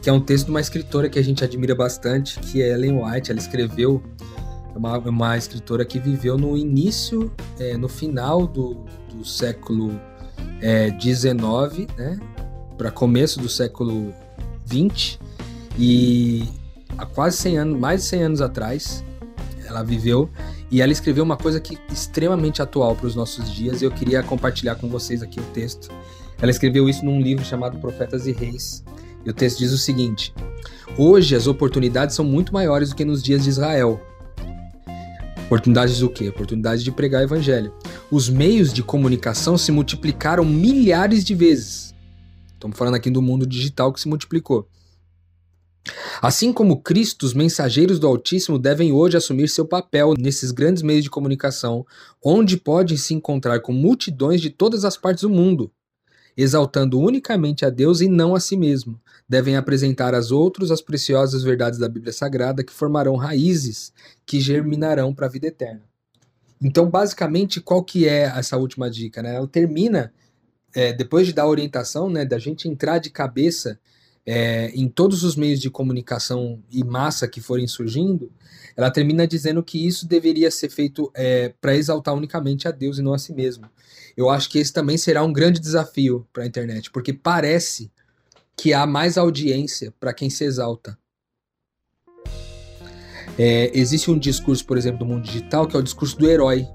Que 0.00 0.08
é 0.08 0.12
um 0.12 0.20
texto 0.20 0.46
de 0.46 0.50
uma 0.50 0.60
escritora 0.60 1.08
que 1.08 1.18
a 1.18 1.22
gente 1.22 1.44
admira 1.44 1.74
bastante, 1.74 2.38
que 2.40 2.62
é 2.62 2.72
Ellen 2.72 3.02
White. 3.02 3.30
Ela 3.30 3.40
escreveu. 3.40 4.02
É 4.74 4.78
uma, 4.78 4.98
uma 4.98 5.36
escritora 5.36 5.84
que 5.84 5.98
viveu 5.98 6.38
no 6.38 6.56
início, 6.56 7.30
é, 7.58 7.76
no 7.76 7.88
final 7.88 8.46
do, 8.46 8.84
do 9.12 9.24
século 9.24 10.00
XIX, 11.00 11.88
é, 11.98 12.02
né? 12.02 12.20
Para 12.78 12.90
começo 12.90 13.40
do 13.40 13.48
século 13.48 14.14
XX 14.66 15.18
e 15.78 16.48
há 16.96 17.04
quase 17.06 17.36
100 17.38 17.58
anos, 17.58 17.80
mais 17.80 18.02
de 18.02 18.08
100 18.08 18.22
anos 18.22 18.40
atrás, 18.40 19.04
ela 19.66 19.82
viveu 19.82 20.30
e 20.70 20.80
ela 20.80 20.92
escreveu 20.92 21.24
uma 21.24 21.36
coisa 21.36 21.60
que 21.60 21.78
extremamente 21.92 22.62
atual 22.62 22.94
para 22.94 23.06
os 23.06 23.14
nossos 23.14 23.50
dias 23.50 23.82
e 23.82 23.84
eu 23.84 23.90
queria 23.90 24.22
compartilhar 24.22 24.76
com 24.76 24.88
vocês 24.88 25.22
aqui 25.22 25.40
o 25.40 25.44
texto. 25.52 25.90
Ela 26.40 26.50
escreveu 26.50 26.88
isso 26.88 27.04
num 27.04 27.20
livro 27.20 27.44
chamado 27.44 27.78
Profetas 27.78 28.26
e 28.26 28.32
Reis. 28.32 28.82
E 29.24 29.30
o 29.30 29.35
texto 29.35 29.59
diz 29.59 29.72
o 29.72 29.78
seguinte: 29.78 30.35
Hoje 30.96 31.35
as 31.35 31.46
oportunidades 31.46 32.16
são 32.16 32.24
muito 32.24 32.52
maiores 32.52 32.90
do 32.90 32.96
que 32.96 33.04
nos 33.04 33.22
dias 33.22 33.44
de 33.44 33.50
Israel. 33.50 34.00
Oportunidades 35.46 35.98
do 35.98 36.09
quê? 36.09 36.28
Oportunidade 36.28 36.85
de 36.85 36.92
pregar 36.92 37.22
o 37.22 37.24
evangelho. 37.24 37.74
Os 38.11 38.28
meios 38.28 38.72
de 38.72 38.83
comunicação 38.83 39.59
se 39.59 39.72
multiplicaram 39.72 40.44
milhares 40.44 41.24
de 41.24 41.35
vezes. 41.35 41.94
Estamos 42.52 42.76
falando 42.76 42.94
aqui 42.94 43.11
do 43.11 43.20
mundo 43.20 43.46
digital 43.46 43.92
que 43.92 44.00
se 44.00 44.09
multiplicou. 44.09 44.68
Assim 46.20 46.52
como 46.52 46.83
Cristo, 46.83 47.24
os 47.24 47.33
mensageiros 47.33 47.98
do 47.98 48.06
Altíssimo 48.06 48.59
devem 48.59 48.92
hoje 48.92 49.16
assumir 49.16 49.48
seu 49.48 49.66
papel 49.66 50.14
nesses 50.18 50.50
grandes 50.50 50.83
meios 50.83 51.02
de 51.02 51.11
comunicação, 51.11 51.87
onde 52.22 52.56
podem 52.56 52.96
se 52.96 53.14
encontrar 53.14 53.61
com 53.61 53.72
multidões 53.72 54.40
de 54.40 54.50
todas 54.50 54.85
as 54.85 54.96
partes 54.96 55.22
do 55.22 55.30
mundo, 55.30 55.72
exaltando 56.37 57.00
unicamente 57.00 57.64
a 57.64 57.70
Deus 57.70 58.00
e 58.00 58.09
não 58.09 58.35
a 58.35 58.40
si 58.40 58.56
mesmo. 58.56 59.00
Devem 59.31 59.55
apresentar 59.55 60.12
aos 60.12 60.33
outros 60.33 60.73
as 60.73 60.83
preciosas 60.83 61.45
verdades 61.45 61.79
da 61.79 61.88
Bíblia 61.88 62.12
Sagrada 62.12 62.64
que 62.64 62.73
formarão 62.73 63.14
raízes 63.14 63.93
que 64.27 64.40
germinarão 64.40 65.14
para 65.14 65.27
a 65.27 65.29
vida 65.31 65.47
eterna. 65.47 65.83
Então, 66.61 66.90
basicamente, 66.90 67.61
qual 67.61 67.85
que 67.85 68.09
é 68.09 68.25
essa 68.25 68.57
última 68.57 68.90
dica? 68.90 69.23
Né? 69.23 69.37
Ela 69.37 69.47
termina, 69.47 70.12
é, 70.75 70.93
depois 70.93 71.29
de 71.29 71.33
dar 71.33 71.47
orientação, 71.47 72.11
né, 72.11 72.25
da 72.25 72.40
gente 72.40 72.69
entrar 72.69 72.99
de 72.99 73.09
cabeça 73.09 73.79
é, 74.27 74.73
em 74.75 74.88
todos 74.88 75.23
os 75.23 75.37
meios 75.37 75.61
de 75.61 75.71
comunicação 75.71 76.61
e 76.69 76.83
massa 76.83 77.29
que 77.29 77.40
forem 77.40 77.69
surgindo, 77.69 78.33
ela 78.77 78.90
termina 78.90 79.29
dizendo 79.29 79.62
que 79.62 79.87
isso 79.87 80.09
deveria 80.09 80.51
ser 80.51 80.71
feito 80.71 81.09
é, 81.14 81.55
para 81.61 81.77
exaltar 81.77 82.16
unicamente 82.16 82.66
a 82.66 82.73
Deus 82.73 82.99
e 82.99 83.03
não 83.03 83.14
a 83.14 83.19
si 83.19 83.33
mesmo. 83.33 83.71
Eu 84.16 84.29
acho 84.29 84.51
que 84.51 84.59
esse 84.59 84.73
também 84.73 84.99
será 84.99 85.23
um 85.23 85.33
grande 85.33 85.61
desafio 85.61 86.27
para 86.33 86.43
a 86.43 86.47
internet, 86.47 86.90
porque 86.90 87.12
parece 87.12 87.93
que 88.61 88.75
há 88.75 88.87
mais 88.87 89.16
audiência 89.16 89.90
para 89.99 90.12
quem 90.12 90.29
se 90.29 90.44
exalta. 90.44 90.99
É, 93.38 93.70
existe 93.73 94.11
um 94.11 94.18
discurso, 94.18 94.66
por 94.66 94.77
exemplo, 94.77 94.99
do 94.99 95.07
mundo 95.07 95.23
digital, 95.23 95.66
que 95.66 95.75
é 95.75 95.79
o 95.79 95.83
discurso 95.83 96.18
do 96.18 96.29
herói. 96.29 96.68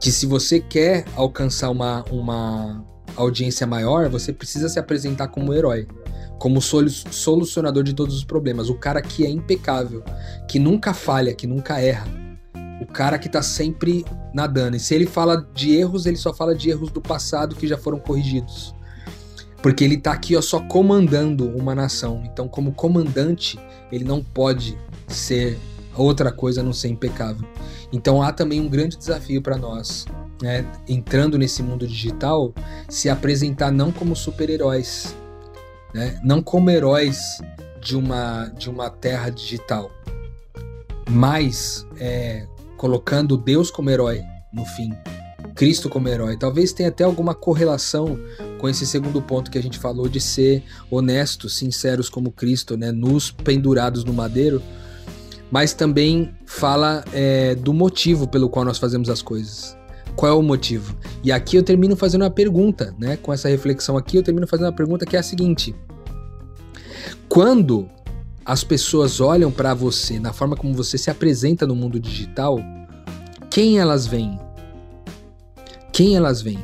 Que 0.00 0.10
se 0.10 0.24
você 0.24 0.58
quer 0.58 1.04
alcançar 1.14 1.68
uma, 1.68 2.02
uma 2.10 2.82
audiência 3.16 3.66
maior, 3.66 4.08
você 4.08 4.32
precisa 4.32 4.70
se 4.70 4.78
apresentar 4.78 5.28
como 5.28 5.52
herói, 5.52 5.86
como 6.38 6.58
solucionador 6.62 7.82
de 7.82 7.92
todos 7.92 8.16
os 8.16 8.24
problemas, 8.24 8.70
o 8.70 8.74
cara 8.76 9.02
que 9.02 9.26
é 9.26 9.28
impecável, 9.28 10.02
que 10.48 10.58
nunca 10.58 10.94
falha, 10.94 11.34
que 11.34 11.46
nunca 11.46 11.78
erra. 11.82 12.08
O 12.80 12.86
cara 12.86 13.18
que 13.18 13.28
tá 13.28 13.42
sempre 13.42 14.06
nadando. 14.32 14.74
E 14.74 14.80
se 14.80 14.94
ele 14.94 15.04
fala 15.04 15.46
de 15.52 15.76
erros, 15.76 16.06
ele 16.06 16.16
só 16.16 16.32
fala 16.32 16.54
de 16.54 16.70
erros 16.70 16.90
do 16.90 17.02
passado 17.02 17.54
que 17.54 17.66
já 17.68 17.76
foram 17.76 17.98
corrigidos. 17.98 18.74
Porque 19.62 19.84
ele 19.84 19.98
tá 19.98 20.12
aqui 20.12 20.36
ó, 20.36 20.40
só 20.40 20.60
comandando 20.60 21.48
uma 21.48 21.74
nação. 21.74 22.22
Então, 22.24 22.48
como 22.48 22.72
comandante, 22.72 23.58
ele 23.92 24.04
não 24.04 24.22
pode 24.22 24.78
ser 25.06 25.58
outra 25.94 26.32
coisa 26.32 26.60
a 26.60 26.64
não 26.64 26.72
ser 26.72 26.88
impecável. 26.88 27.46
Então 27.92 28.22
há 28.22 28.32
também 28.32 28.60
um 28.60 28.68
grande 28.68 28.96
desafio 28.96 29.42
para 29.42 29.56
nós, 29.56 30.06
né, 30.40 30.64
entrando 30.88 31.36
nesse 31.36 31.62
mundo 31.62 31.86
digital, 31.86 32.54
se 32.88 33.08
apresentar 33.08 33.70
não 33.70 33.90
como 33.90 34.14
super-heróis, 34.14 35.14
né, 35.92 36.20
não 36.22 36.42
como 36.42 36.70
heróis 36.70 37.18
de 37.80 37.96
uma, 37.96 38.46
de 38.56 38.70
uma 38.70 38.90
terra 38.90 39.30
digital, 39.30 39.90
mas 41.08 41.86
é, 41.98 42.46
colocando 42.76 43.36
Deus 43.36 43.70
como 43.70 43.90
herói 43.90 44.22
no 44.52 44.64
fim, 44.64 44.92
Cristo 45.60 45.90
como 45.90 46.08
herói. 46.08 46.38
Talvez 46.38 46.72
tenha 46.72 46.88
até 46.88 47.04
alguma 47.04 47.34
correlação 47.34 48.18
com 48.56 48.66
esse 48.66 48.86
segundo 48.86 49.20
ponto 49.20 49.50
que 49.50 49.58
a 49.58 49.62
gente 49.62 49.78
falou 49.78 50.08
de 50.08 50.18
ser 50.18 50.64
honestos, 50.90 51.54
sinceros 51.54 52.08
como 52.08 52.32
Cristo, 52.32 52.78
né, 52.78 52.90
nos 52.90 53.30
pendurados 53.30 54.02
no 54.02 54.10
madeiro, 54.10 54.62
mas 55.50 55.74
também 55.74 56.34
fala 56.46 57.04
é, 57.12 57.54
do 57.54 57.74
motivo 57.74 58.26
pelo 58.26 58.48
qual 58.48 58.64
nós 58.64 58.78
fazemos 58.78 59.10
as 59.10 59.20
coisas. 59.20 59.76
Qual 60.16 60.32
é 60.32 60.34
o 60.34 60.40
motivo? 60.40 60.96
E 61.22 61.30
aqui 61.30 61.56
eu 61.56 61.62
termino 61.62 61.94
fazendo 61.94 62.22
uma 62.22 62.30
pergunta, 62.30 62.94
né? 62.98 63.18
Com 63.18 63.30
essa 63.30 63.46
reflexão 63.46 63.98
aqui, 63.98 64.16
eu 64.16 64.22
termino 64.22 64.46
fazendo 64.46 64.64
uma 64.64 64.72
pergunta 64.72 65.04
que 65.04 65.14
é 65.14 65.18
a 65.18 65.22
seguinte: 65.22 65.74
quando 67.28 67.86
as 68.46 68.64
pessoas 68.64 69.20
olham 69.20 69.50
para 69.50 69.74
você, 69.74 70.18
na 70.18 70.32
forma 70.32 70.56
como 70.56 70.72
você 70.72 70.96
se 70.96 71.10
apresenta 71.10 71.66
no 71.66 71.76
mundo 71.76 72.00
digital, 72.00 72.58
quem 73.50 73.78
elas 73.78 74.06
veem? 74.06 74.40
Quem 75.92 76.16
elas 76.16 76.42
veem? 76.42 76.58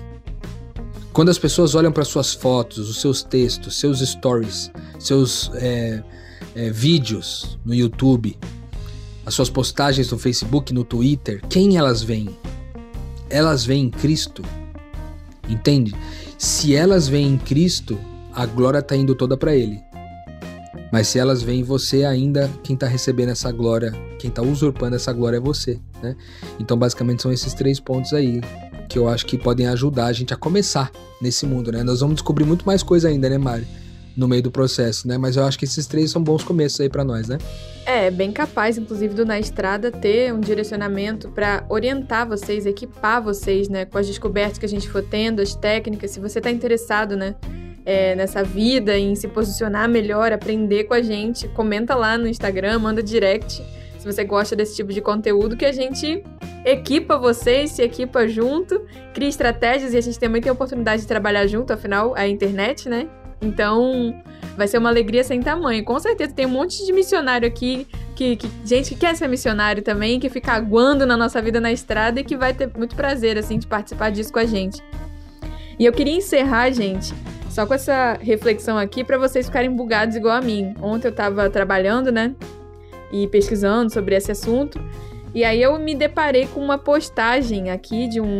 Quando 1.12 1.30
as 1.30 1.38
pessoas 1.38 1.74
olham 1.74 1.90
para 1.90 2.04
suas 2.04 2.34
fotos, 2.34 2.90
os 2.90 3.00
seus 3.00 3.22
textos, 3.22 3.78
seus 3.78 4.00
stories, 4.00 4.70
seus 4.98 5.50
é, 5.54 6.02
é, 6.54 6.70
vídeos 6.70 7.58
no 7.64 7.74
YouTube, 7.74 8.38
as 9.24 9.34
suas 9.34 9.48
postagens 9.48 10.10
no 10.10 10.18
Facebook, 10.18 10.72
no 10.74 10.84
Twitter, 10.84 11.42
quem 11.48 11.76
elas 11.76 12.02
veem? 12.02 12.28
Elas 13.30 13.64
veem 13.64 13.90
Cristo. 13.90 14.42
Entende? 15.48 15.94
Se 16.38 16.74
elas 16.76 17.08
veem 17.08 17.38
Cristo, 17.38 17.98
a 18.34 18.44
glória 18.44 18.80
está 18.80 18.94
indo 18.94 19.14
toda 19.14 19.36
para 19.36 19.56
Ele. 19.56 19.80
Mas 20.92 21.08
se 21.08 21.18
elas 21.18 21.42
veem 21.42 21.62
você 21.62 22.04
ainda, 22.04 22.50
quem 22.62 22.74
está 22.74 22.86
recebendo 22.86 23.30
essa 23.30 23.50
glória, 23.50 23.90
quem 24.18 24.28
está 24.28 24.42
usurpando 24.42 24.96
essa 24.96 25.12
glória 25.12 25.38
é 25.38 25.40
você, 25.40 25.80
né? 26.02 26.14
Então, 26.60 26.76
basicamente, 26.78 27.22
são 27.22 27.32
esses 27.32 27.54
três 27.54 27.80
pontos 27.80 28.12
aí 28.12 28.40
que 28.86 28.98
eu 28.98 29.08
acho 29.08 29.26
que 29.26 29.36
podem 29.36 29.66
ajudar 29.68 30.06
a 30.06 30.12
gente 30.12 30.32
a 30.32 30.36
começar 30.36 30.90
nesse 31.20 31.46
mundo, 31.46 31.72
né? 31.72 31.82
Nós 31.82 32.00
vamos 32.00 32.16
descobrir 32.16 32.44
muito 32.44 32.66
mais 32.66 32.82
coisa 32.82 33.08
ainda, 33.08 33.28
né, 33.28 33.38
Mari? 33.38 33.66
No 34.16 34.26
meio 34.26 34.42
do 34.42 34.50
processo, 34.50 35.06
né? 35.06 35.18
Mas 35.18 35.36
eu 35.36 35.44
acho 35.44 35.58
que 35.58 35.64
esses 35.64 35.86
três 35.86 36.10
são 36.10 36.22
bons 36.22 36.42
começos 36.42 36.80
aí 36.80 36.88
para 36.88 37.04
nós, 37.04 37.28
né? 37.28 37.38
É, 37.84 38.10
bem 38.10 38.32
capaz, 38.32 38.78
inclusive, 38.78 39.14
do 39.14 39.26
Na 39.26 39.38
Estrada 39.38 39.90
ter 39.90 40.32
um 40.32 40.40
direcionamento 40.40 41.28
para 41.28 41.64
orientar 41.68 42.26
vocês, 42.26 42.66
equipar 42.66 43.22
vocês, 43.22 43.68
né, 43.68 43.84
com 43.84 43.98
as 43.98 44.06
descobertas 44.06 44.58
que 44.58 44.66
a 44.66 44.68
gente 44.68 44.88
for 44.88 45.02
tendo, 45.02 45.40
as 45.40 45.54
técnicas. 45.54 46.10
Se 46.10 46.18
você 46.18 46.38
está 46.38 46.50
interessado, 46.50 47.16
né, 47.16 47.36
é, 47.84 48.16
nessa 48.16 48.42
vida, 48.42 48.98
em 48.98 49.14
se 49.14 49.28
posicionar 49.28 49.88
melhor, 49.88 50.32
aprender 50.32 50.84
com 50.84 50.94
a 50.94 51.02
gente, 51.02 51.46
comenta 51.48 51.94
lá 51.94 52.18
no 52.18 52.26
Instagram, 52.26 52.80
manda 52.80 53.02
direct 53.02 53.62
se 54.06 54.12
você 54.12 54.24
gosta 54.24 54.54
desse 54.54 54.76
tipo 54.76 54.92
de 54.92 55.00
conteúdo, 55.00 55.56
que 55.56 55.64
a 55.64 55.72
gente 55.72 56.22
equipa 56.64 57.18
vocês, 57.18 57.72
se 57.72 57.82
equipa 57.82 58.28
junto, 58.28 58.80
cria 59.12 59.28
estratégias 59.28 59.92
e 59.94 59.96
a 59.96 60.00
gente 60.00 60.18
também 60.18 60.40
tem 60.40 60.50
a 60.50 60.52
oportunidade 60.52 61.02
de 61.02 61.08
trabalhar 61.08 61.46
junto, 61.46 61.72
afinal, 61.72 62.14
a 62.14 62.26
internet, 62.26 62.88
né? 62.88 63.08
Então, 63.42 64.14
vai 64.56 64.68
ser 64.68 64.78
uma 64.78 64.88
alegria 64.88 65.24
sem 65.24 65.40
tamanho. 65.40 65.84
Com 65.84 65.98
certeza 65.98 66.32
tem 66.32 66.46
um 66.46 66.50
monte 66.50 66.86
de 66.86 66.92
missionário 66.92 67.46
aqui, 67.46 67.86
que, 68.14 68.36
que, 68.36 68.48
gente 68.64 68.94
que 68.94 69.00
quer 69.00 69.16
ser 69.16 69.28
missionário 69.28 69.82
também, 69.82 70.20
que 70.20 70.30
fica 70.30 70.52
aguando 70.52 71.04
na 71.04 71.16
nossa 71.16 71.42
vida 71.42 71.60
na 71.60 71.72
estrada 71.72 72.20
e 72.20 72.24
que 72.24 72.36
vai 72.36 72.54
ter 72.54 72.70
muito 72.76 72.94
prazer, 72.94 73.36
assim, 73.36 73.58
de 73.58 73.66
participar 73.66 74.10
disso 74.10 74.32
com 74.32 74.38
a 74.38 74.46
gente. 74.46 74.82
E 75.78 75.84
eu 75.84 75.92
queria 75.92 76.14
encerrar, 76.14 76.70
gente, 76.70 77.12
só 77.50 77.66
com 77.66 77.74
essa 77.74 78.16
reflexão 78.20 78.78
aqui 78.78 79.02
para 79.02 79.18
vocês 79.18 79.46
ficarem 79.46 79.70
bugados 79.70 80.16
igual 80.16 80.36
a 80.36 80.40
mim. 80.40 80.74
Ontem 80.80 81.08
eu 81.08 81.12
tava 81.12 81.50
trabalhando, 81.50 82.10
né? 82.10 82.34
E 83.12 83.26
pesquisando 83.28 83.92
sobre 83.92 84.14
esse 84.14 84.32
assunto. 84.32 84.80
E 85.34 85.44
aí 85.44 85.62
eu 85.62 85.78
me 85.78 85.94
deparei 85.94 86.46
com 86.46 86.60
uma 86.60 86.78
postagem 86.78 87.70
aqui 87.70 88.08
de 88.08 88.20
um, 88.20 88.38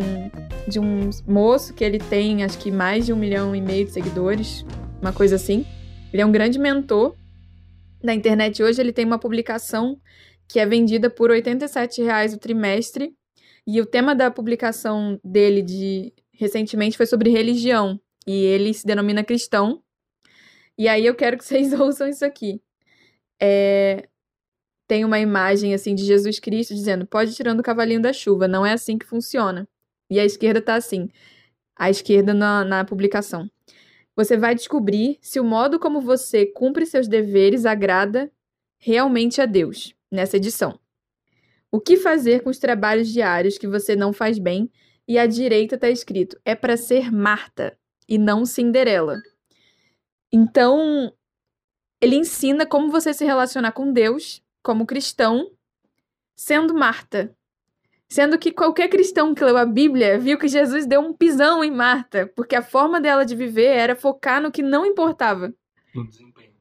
de 0.66 0.80
um 0.80 1.10
moço 1.26 1.74
que 1.74 1.84
ele 1.84 1.98
tem 1.98 2.42
acho 2.42 2.58
que 2.58 2.70
mais 2.70 3.04
de 3.04 3.12
um 3.12 3.16
milhão 3.16 3.54
e 3.54 3.60
meio 3.60 3.84
de 3.84 3.92
seguidores, 3.92 4.64
uma 5.00 5.12
coisa 5.12 5.36
assim. 5.36 5.66
Ele 6.12 6.22
é 6.22 6.26
um 6.26 6.32
grande 6.32 6.58
mentor 6.58 7.14
na 8.02 8.14
internet 8.14 8.62
hoje. 8.62 8.80
Ele 8.80 8.92
tem 8.92 9.04
uma 9.04 9.18
publicação 9.18 10.00
que 10.48 10.58
é 10.58 10.66
vendida 10.66 11.10
por 11.10 11.30
87 11.30 12.02
reais 12.02 12.32
o 12.32 12.38
trimestre. 12.38 13.14
E 13.66 13.80
o 13.80 13.86
tema 13.86 14.14
da 14.14 14.30
publicação 14.30 15.20
dele 15.24 15.60
de 15.60 16.12
recentemente 16.32 16.96
foi 16.96 17.06
sobre 17.06 17.30
religião. 17.30 18.00
E 18.26 18.44
ele 18.44 18.72
se 18.72 18.86
denomina 18.86 19.24
cristão. 19.24 19.82
E 20.78 20.88
aí 20.88 21.04
eu 21.04 21.14
quero 21.14 21.36
que 21.36 21.44
vocês 21.44 21.72
ouçam 21.78 22.08
isso 22.08 22.24
aqui. 22.24 22.60
É, 23.40 24.08
tem 24.86 25.04
uma 25.04 25.18
imagem 25.18 25.74
assim 25.74 25.94
de 25.94 26.04
Jesus 26.04 26.38
Cristo 26.38 26.74
dizendo: 26.74 27.06
"Pode 27.06 27.32
ir 27.32 27.34
tirando 27.34 27.60
o 27.60 27.62
cavalinho 27.62 28.00
da 28.00 28.12
chuva, 28.12 28.48
não 28.48 28.64
é 28.64 28.72
assim 28.72 28.98
que 28.98 29.06
funciona". 29.06 29.68
E 30.10 30.20
a 30.20 30.24
esquerda 30.24 30.60
tá 30.62 30.74
assim, 30.74 31.08
a 31.76 31.90
esquerda 31.90 32.32
na, 32.32 32.64
na 32.64 32.84
publicação. 32.84 33.50
Você 34.16 34.36
vai 34.36 34.54
descobrir 34.54 35.18
se 35.20 35.38
o 35.38 35.44
modo 35.44 35.78
como 35.78 36.00
você 36.00 36.46
cumpre 36.46 36.86
seus 36.86 37.06
deveres 37.06 37.66
agrada 37.66 38.30
realmente 38.78 39.40
a 39.42 39.46
Deus 39.46 39.94
nessa 40.10 40.38
edição. 40.38 40.78
O 41.70 41.80
que 41.80 41.96
fazer 41.96 42.42
com 42.42 42.48
os 42.48 42.58
trabalhos 42.58 43.08
diários 43.08 43.58
que 43.58 43.66
você 43.66 43.94
não 43.94 44.12
faz 44.12 44.38
bem? 44.38 44.70
E 45.06 45.18
à 45.18 45.26
direita 45.26 45.74
está 45.74 45.90
escrito: 45.90 46.40
é 46.44 46.54
para 46.54 46.76
ser 46.76 47.12
Marta 47.12 47.78
e 48.08 48.16
não 48.16 48.46
Cinderela. 48.46 49.16
Então, 50.32 51.12
ele 52.00 52.16
ensina 52.16 52.64
como 52.64 52.90
você 52.90 53.12
se 53.12 53.24
relacionar 53.24 53.72
com 53.72 53.92
Deus 53.92 54.42
como 54.66 54.84
cristão, 54.84 55.48
sendo 56.34 56.74
Marta, 56.74 57.32
Sendo 58.08 58.38
que 58.38 58.52
qualquer 58.52 58.88
cristão 58.88 59.34
que 59.34 59.44
leu 59.44 59.56
a 59.56 59.64
Bíblia 59.64 60.18
viu 60.18 60.38
que 60.38 60.46
Jesus 60.46 60.86
deu 60.86 61.00
um 61.00 61.12
pisão 61.12 61.62
em 61.62 61.72
Marta, 61.72 62.30
porque 62.36 62.54
a 62.54 62.62
forma 62.62 63.00
dela 63.00 63.24
de 63.24 63.34
viver 63.34 63.66
era 63.66 63.96
focar 63.96 64.40
no 64.40 64.52
que 64.52 64.62
não 64.62 64.86
importava. 64.86 65.52
No 65.92 66.06
desempenho. 66.06 66.52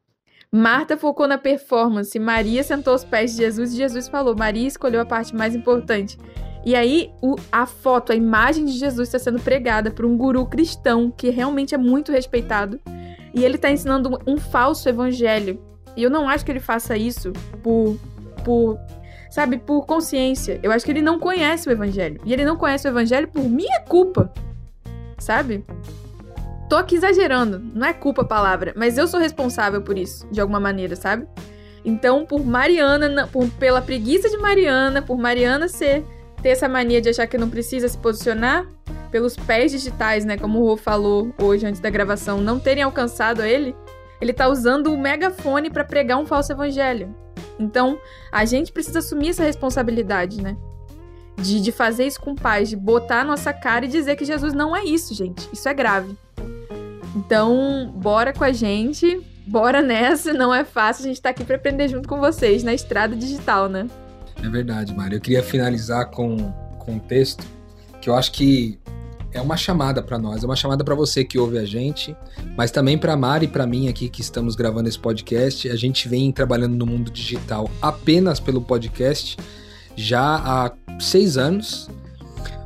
Marta 0.52 0.98
focou 0.98 1.28
na 1.28 1.38
performance, 1.38 2.18
Maria 2.18 2.63
sentou 2.63 2.94
aos 2.94 3.04
pés 3.04 3.32
de 3.32 3.38
Jesus 3.38 3.74
e 3.74 3.78
Jesus 3.78 4.08
falou: 4.08 4.36
Maria 4.36 4.68
escolheu 4.68 5.02
a 5.02 5.06
parte 5.06 5.36
mais 5.36 5.54
importante. 5.54 6.18
E 6.65 6.76
aí, 6.76 7.12
o, 7.22 7.36
a 7.52 7.68
foto, 7.68 8.12
a 8.12 8.15
imagem 8.15 8.65
de 8.65 8.72
Jesus 8.72 9.08
está 9.08 9.20
sendo 9.20 9.39
pregada 9.39 9.91
por 9.91 10.06
um 10.06 10.18
guru 10.18 10.48
cristão 10.48 11.12
que 11.12 11.30
realmente 11.30 11.76
é 11.76 11.78
muito 11.78 12.12
respeitado. 12.12 12.80
E 13.36 13.44
ele 13.44 13.56
está 13.56 13.70
ensinando 13.70 14.10
um, 14.10 14.34
um 14.34 14.38
falso 14.38 14.89
evangelho. 14.89 15.75
E 15.96 16.04
eu 16.04 16.10
não 16.10 16.28
acho 16.28 16.44
que 16.44 16.52
ele 16.52 16.60
faça 16.60 16.98
isso 16.98 17.32
por, 17.64 17.98
por 18.44 18.80
sabe, 19.30 19.58
por 19.58 19.86
consciência. 19.86 20.60
Eu 20.64 20.72
acho 20.72 20.86
que 20.86 20.92
ele 20.92 21.02
não 21.02 21.20
conhece 21.20 21.68
o 21.68 21.72
evangelho. 21.72 22.22
E 22.26 22.34
ele 22.34 22.46
não 22.46 22.56
conhece 22.56 22.88
o 22.88 22.90
evangelho 22.90 23.28
por 23.28 23.44
minha 23.44 23.82
culpa, 23.82 24.32
sabe? 25.18 25.64
Tô 26.70 26.78
aqui 26.78 26.96
exagerando, 26.96 27.60
não 27.60 27.86
é 27.86 27.93
culpa 27.93 28.24
a 28.24 28.26
palavra, 28.26 28.74
mas 28.76 28.98
eu 28.98 29.08
sou 29.08 29.20
responsável 29.20 29.82
por 29.82 29.98
isso, 29.98 30.28
de 30.32 30.41
alguma 30.41 30.60
maneira, 30.60 30.96
sabe? 30.96 31.28
Então, 31.84 32.26
por 32.26 32.43
Mariana, 32.43 33.28
por, 33.28 33.48
pela 33.52 33.82
preguiça 33.82 34.28
de 34.28 34.38
Mariana, 34.38 35.02
por 35.02 35.18
Mariana 35.18 35.68
ser 35.68 36.04
ter 36.41 36.50
essa 36.50 36.68
mania 36.68 37.00
de 37.00 37.10
achar 37.10 37.28
que 37.28 37.38
não 37.38 37.50
precisa 37.50 37.88
se 37.88 37.98
posicionar, 37.98 38.68
pelos 39.12 39.36
pés 39.36 39.72
digitais, 39.72 40.26
né, 40.26 40.38
como 40.38 40.60
o 40.60 40.66
Rô 40.66 40.78
falou 40.78 41.34
hoje 41.41 41.66
antes 41.66 41.80
da 41.80 41.89
gravação, 41.89 42.41
não 42.41 42.60
terem 42.60 42.84
alcançado 42.84 43.43
ele, 43.43 43.76
ele 44.20 44.34
tá 44.34 44.47
usando 44.47 44.93
o 44.93 44.97
megafone 44.97 45.70
para 45.70 45.84
pregar 45.84 46.18
um 46.18 46.26
falso 46.26 46.51
evangelho. 46.51 47.16
Então, 47.59 47.99
a 48.32 48.45
gente 48.45 48.72
precisa 48.72 48.99
assumir 48.99 49.30
essa 49.30 49.43
responsabilidade, 49.43 50.41
né? 50.41 50.57
De, 51.38 51.61
de 51.61 51.72
fazer 51.72 52.05
isso 52.05 52.20
com 52.22 52.36
paz, 52.36 52.70
de 52.70 52.76
botar 52.76 53.22
a 53.22 53.26
nossa 53.26 53.53
cara 53.53 53.86
e 53.86 53.89
dizer 53.89 54.16
que 54.16 54.26
Jesus 54.26 54.53
não 54.53 54.76
é 54.76 54.84
isso, 54.84 55.13
gente. 55.13 55.49
Isso 55.51 55.68
é 55.68 55.74
grave. 55.74 56.16
Então, 57.16 57.93
bora 57.95 58.34
com 58.34 58.43
a 58.43 58.51
gente, 58.51 59.22
bora 59.45 59.82
nessa. 59.82 60.34
Não 60.34 60.53
é 60.53 60.63
fácil, 60.63 61.05
a 61.05 61.07
gente 61.07 61.22
tá 61.22 61.30
aqui 61.30 61.43
para 61.43 61.55
aprender 61.55 61.88
junto 61.88 62.07
com 62.07 62.20
vocês 62.20 62.63
na 62.63 62.74
estrada 62.74 63.16
digital, 63.16 63.70
né? 63.70 63.88
É 64.43 64.49
verdade, 64.49 64.93
Mário. 64.95 65.18
Eu 65.18 65.22
queria 65.22 65.43
finalizar 65.43 66.09
com, 66.11 66.51
com 66.80 66.93
um 66.93 66.99
texto 66.99 67.45
que 68.01 68.09
eu 68.09 68.16
acho 68.16 68.32
que 68.32 68.80
é 69.36 69.42
uma 69.42 69.58
chamada 69.58 70.02
para 70.02 70.18
nós, 70.18 70.44
é 70.44 70.46
uma 70.46 70.56
chamada 70.56 70.82
para 70.82 70.96
você 70.96 71.26
que 71.26 71.38
ouve 71.38 71.58
a 71.58 71.66
gente, 71.66 72.16
mas 72.56 72.72
também 72.72 72.98
para 72.98 73.18
Mari 73.18 73.46
e 73.46 73.50
para 73.50 73.68
mim 73.68 73.90
aqui 73.90 74.08
que 74.08 74.22
estamos 74.22 74.56
gravando 74.56 74.88
esse 74.88 74.98
podcast. 74.98 75.70
A 75.70 75.76
gente 75.76 76.08
vem 76.08 76.32
trabalhando 76.32 76.74
no 76.74 76.86
mundo 76.86 77.12
digital 77.12 77.70
apenas 77.82 78.40
pelo 78.40 78.62
podcast 78.62 79.36
já 79.94 80.36
há 80.38 80.72
seis 81.02 81.38
anos, 81.38 81.90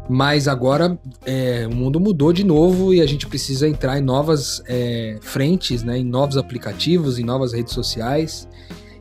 mas 0.08 0.48
agora 0.48 0.98
é, 1.26 1.68
o 1.68 1.76
mundo 1.76 2.00
mudou 2.00 2.32
de 2.32 2.44
novo 2.44 2.94
e 2.94 3.02
a 3.02 3.06
gente 3.08 3.26
precisa 3.26 3.68
entrar 3.68 3.98
em 3.98 4.04
novas 4.04 4.62
é, 4.68 5.18
frentes, 5.22 5.82
né, 5.82 5.98
em 5.98 6.06
novos 6.06 6.38
aplicativos, 6.38 7.18
em 7.18 7.24
novas 7.24 7.52
redes 7.52 7.74
sociais. 7.74 8.48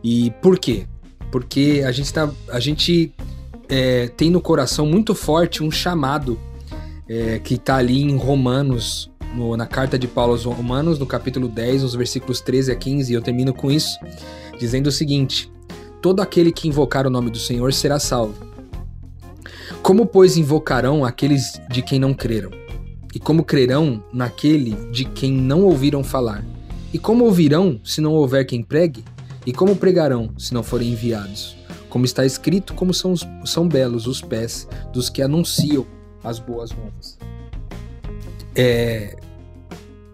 E 0.02 0.30
por 0.40 0.58
quê? 0.58 0.86
Porque 1.30 1.82
a 1.86 1.92
gente, 1.92 2.10
tá, 2.14 2.30
a 2.50 2.60
gente 2.60 3.12
é, 3.68 4.08
tem 4.08 4.30
no 4.30 4.40
coração 4.40 4.86
muito 4.86 5.14
forte 5.14 5.62
um 5.62 5.70
chamado 5.70 6.38
é, 7.08 7.38
que 7.38 7.54
está 7.54 7.76
ali 7.76 8.02
em 8.02 8.16
Romanos, 8.16 9.10
no, 9.34 9.56
na 9.56 9.66
carta 9.66 9.98
de 9.98 10.06
Paulo 10.06 10.32
aos 10.32 10.44
Romanos, 10.44 10.98
no 10.98 11.06
capítulo 11.06 11.48
10, 11.48 11.82
nos 11.82 11.94
versículos 11.94 12.40
13 12.40 12.72
a 12.72 12.76
15, 12.76 13.12
e 13.12 13.14
eu 13.14 13.22
termino 13.22 13.54
com 13.54 13.70
isso, 13.70 13.98
dizendo 14.58 14.88
o 14.88 14.92
seguinte: 14.92 15.50
Todo 16.00 16.20
aquele 16.20 16.52
que 16.52 16.68
invocar 16.68 17.06
o 17.06 17.10
nome 17.10 17.30
do 17.30 17.38
Senhor 17.38 17.72
será 17.72 17.98
salvo. 17.98 18.46
Como, 19.82 20.06
pois, 20.06 20.36
invocarão 20.36 21.04
aqueles 21.04 21.60
de 21.70 21.82
quem 21.82 21.98
não 21.98 22.14
creram? 22.14 22.50
E 23.14 23.18
como 23.18 23.44
crerão 23.44 24.02
naquele 24.12 24.72
de 24.92 25.04
quem 25.04 25.32
não 25.32 25.62
ouviram 25.62 26.04
falar? 26.04 26.44
E 26.92 26.98
como 26.98 27.24
ouvirão 27.24 27.80
se 27.82 28.00
não 28.00 28.12
houver 28.12 28.44
quem 28.44 28.62
pregue? 28.62 29.04
E 29.46 29.52
como 29.52 29.74
pregarão 29.74 30.30
se 30.38 30.54
não 30.54 30.62
forem 30.62 30.90
enviados? 30.90 31.56
Como 31.88 32.04
está 32.04 32.24
escrito, 32.24 32.74
como 32.74 32.92
são, 32.92 33.14
são 33.44 33.66
belos 33.66 34.06
os 34.06 34.20
pés 34.20 34.68
dos 34.92 35.08
que 35.08 35.22
anunciam 35.22 35.86
as 36.22 36.38
boas 36.38 36.70
novas. 36.72 37.18
É, 38.54 39.16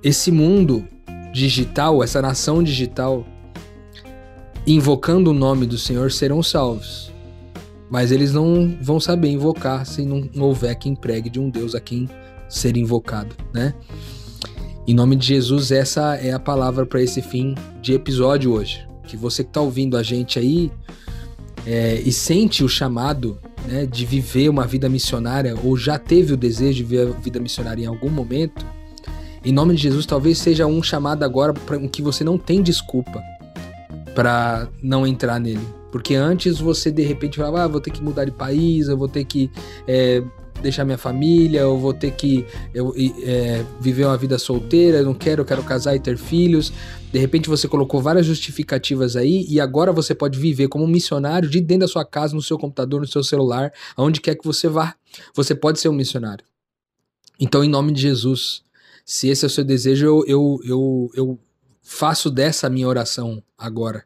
esse 0.02 0.30
mundo 0.30 0.86
digital, 1.32 2.02
essa 2.02 2.20
nação 2.20 2.62
digital, 2.62 3.26
invocando 4.66 5.30
o 5.30 5.34
nome 5.34 5.66
do 5.66 5.78
Senhor, 5.78 6.12
serão 6.12 6.42
salvos. 6.42 7.12
Mas 7.90 8.10
eles 8.10 8.32
não 8.32 8.76
vão 8.80 8.98
saber 8.98 9.28
invocar 9.28 9.86
se 9.86 10.04
não 10.04 10.28
houver 10.38 10.74
quem 10.76 10.94
pregue 10.94 11.30
de 11.30 11.38
um 11.40 11.50
Deus 11.50 11.74
a 11.74 11.80
quem 11.80 12.08
ser 12.48 12.76
invocado, 12.76 13.34
né? 13.52 13.74
Em 14.86 14.94
nome 14.94 15.16
de 15.16 15.26
Jesus, 15.26 15.70
essa 15.70 16.14
é 16.16 16.32
a 16.32 16.38
palavra 16.38 16.84
para 16.84 17.02
esse 17.02 17.22
fim 17.22 17.54
de 17.80 17.94
episódio 17.94 18.52
hoje. 18.52 18.86
Que 19.06 19.16
você 19.16 19.42
que 19.42 19.48
está 19.48 19.60
ouvindo 19.60 19.96
a 19.96 20.02
gente 20.02 20.38
aí 20.38 20.70
é, 21.66 22.02
e 22.04 22.12
sente 22.12 22.62
o 22.62 22.68
chamado 22.68 23.38
né, 23.64 23.86
de 23.86 24.04
viver 24.04 24.48
uma 24.48 24.66
vida 24.66 24.88
missionária 24.88 25.54
ou 25.62 25.76
já 25.76 25.98
teve 25.98 26.32
o 26.32 26.36
desejo 26.36 26.78
de 26.78 26.84
viver 26.84 27.08
a 27.08 27.20
vida 27.20 27.40
missionária 27.40 27.82
em 27.82 27.86
algum 27.86 28.10
momento, 28.10 28.64
em 29.44 29.52
nome 29.52 29.74
de 29.74 29.82
Jesus, 29.82 30.06
talvez 30.06 30.38
seja 30.38 30.66
um 30.66 30.82
chamado 30.82 31.22
agora 31.22 31.52
para 31.52 31.78
que 31.88 32.00
você 32.00 32.24
não 32.24 32.38
tem 32.38 32.62
desculpa 32.62 33.22
para 34.14 34.68
não 34.82 35.06
entrar 35.06 35.38
nele. 35.38 35.66
Porque 35.92 36.14
antes 36.14 36.58
você 36.58 36.90
de 36.90 37.02
repente 37.02 37.36
falava, 37.36 37.62
ah, 37.62 37.68
vou 37.68 37.80
ter 37.80 37.90
que 37.90 38.02
mudar 38.02 38.24
de 38.24 38.30
país, 38.30 38.88
eu 38.88 38.96
vou 38.96 39.08
ter 39.08 39.24
que 39.24 39.50
é, 39.86 40.22
deixar 40.64 40.84
minha 40.84 40.98
família, 40.98 41.60
eu 41.60 41.78
vou 41.78 41.94
ter 41.94 42.10
que 42.10 42.44
eu, 42.74 42.92
é, 43.22 43.64
viver 43.80 44.04
uma 44.04 44.16
vida 44.16 44.38
solteira, 44.38 44.98
eu 44.98 45.04
não 45.04 45.14
quero, 45.14 45.42
eu 45.42 45.44
quero 45.44 45.62
casar 45.62 45.94
e 45.94 46.00
ter 46.00 46.18
filhos. 46.18 46.72
De 47.12 47.18
repente 47.18 47.48
você 47.48 47.68
colocou 47.68 48.02
várias 48.02 48.26
justificativas 48.26 49.14
aí 49.14 49.46
e 49.48 49.60
agora 49.60 49.92
você 49.92 50.14
pode 50.14 50.38
viver 50.38 50.66
como 50.66 50.84
um 50.84 50.88
missionário 50.88 51.48
de 51.48 51.60
dentro 51.60 51.86
da 51.86 51.88
sua 51.88 52.04
casa, 52.04 52.34
no 52.34 52.42
seu 52.42 52.58
computador, 52.58 53.00
no 53.00 53.06
seu 53.06 53.22
celular, 53.22 53.72
aonde 53.96 54.20
quer 54.20 54.34
que 54.34 54.44
você 54.44 54.68
vá. 54.68 54.96
Você 55.34 55.54
pode 55.54 55.78
ser 55.78 55.88
um 55.88 55.92
missionário. 55.92 56.44
Então, 57.38 57.62
em 57.62 57.68
nome 57.68 57.92
de 57.92 58.00
Jesus, 58.00 58.64
se 59.04 59.28
esse 59.28 59.44
é 59.44 59.46
o 59.46 59.50
seu 59.50 59.64
desejo, 59.64 60.06
eu, 60.06 60.24
eu, 60.26 60.60
eu, 60.64 61.10
eu 61.14 61.38
faço 61.80 62.30
dessa 62.30 62.66
a 62.66 62.70
minha 62.70 62.88
oração 62.88 63.40
agora. 63.56 64.04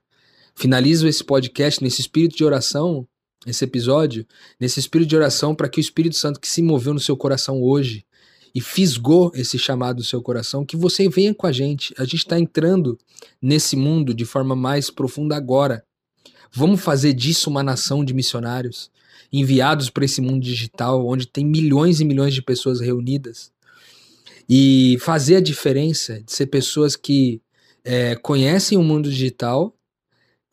Finalizo 0.54 1.06
esse 1.06 1.24
podcast 1.24 1.82
nesse 1.82 2.00
espírito 2.00 2.36
de 2.36 2.44
oração 2.44 3.06
esse 3.46 3.64
episódio, 3.64 4.26
nesse 4.58 4.80
espírito 4.80 5.08
de 5.08 5.16
oração, 5.16 5.54
para 5.54 5.68
que 5.68 5.78
o 5.78 5.80
Espírito 5.80 6.16
Santo 6.16 6.40
que 6.40 6.48
se 6.48 6.62
moveu 6.62 6.92
no 6.92 7.00
seu 7.00 7.16
coração 7.16 7.62
hoje 7.62 8.04
e 8.54 8.60
fisgou 8.60 9.30
esse 9.34 9.58
chamado 9.58 9.98
no 9.98 10.04
seu 10.04 10.20
coração, 10.20 10.64
que 10.64 10.76
você 10.76 11.08
venha 11.08 11.34
com 11.34 11.46
a 11.46 11.52
gente. 11.52 11.94
A 11.98 12.04
gente 12.04 12.16
está 12.16 12.38
entrando 12.38 12.98
nesse 13.40 13.76
mundo 13.76 14.12
de 14.12 14.24
forma 14.24 14.56
mais 14.56 14.90
profunda 14.90 15.36
agora. 15.36 15.84
Vamos 16.52 16.80
fazer 16.80 17.12
disso 17.12 17.50
uma 17.50 17.62
nação 17.62 18.04
de 18.04 18.14
missionários 18.14 18.90
enviados 19.32 19.90
para 19.90 20.04
esse 20.04 20.20
mundo 20.20 20.40
digital, 20.42 21.06
onde 21.06 21.26
tem 21.26 21.44
milhões 21.44 22.00
e 22.00 22.04
milhões 22.04 22.34
de 22.34 22.42
pessoas 22.42 22.80
reunidas. 22.80 23.52
E 24.48 24.96
fazer 25.00 25.36
a 25.36 25.40
diferença 25.40 26.22
de 26.22 26.32
ser 26.32 26.46
pessoas 26.46 26.96
que 26.96 27.40
é, 27.84 28.16
conhecem 28.16 28.78
o 28.78 28.82
mundo 28.82 29.10
digital 29.10 29.77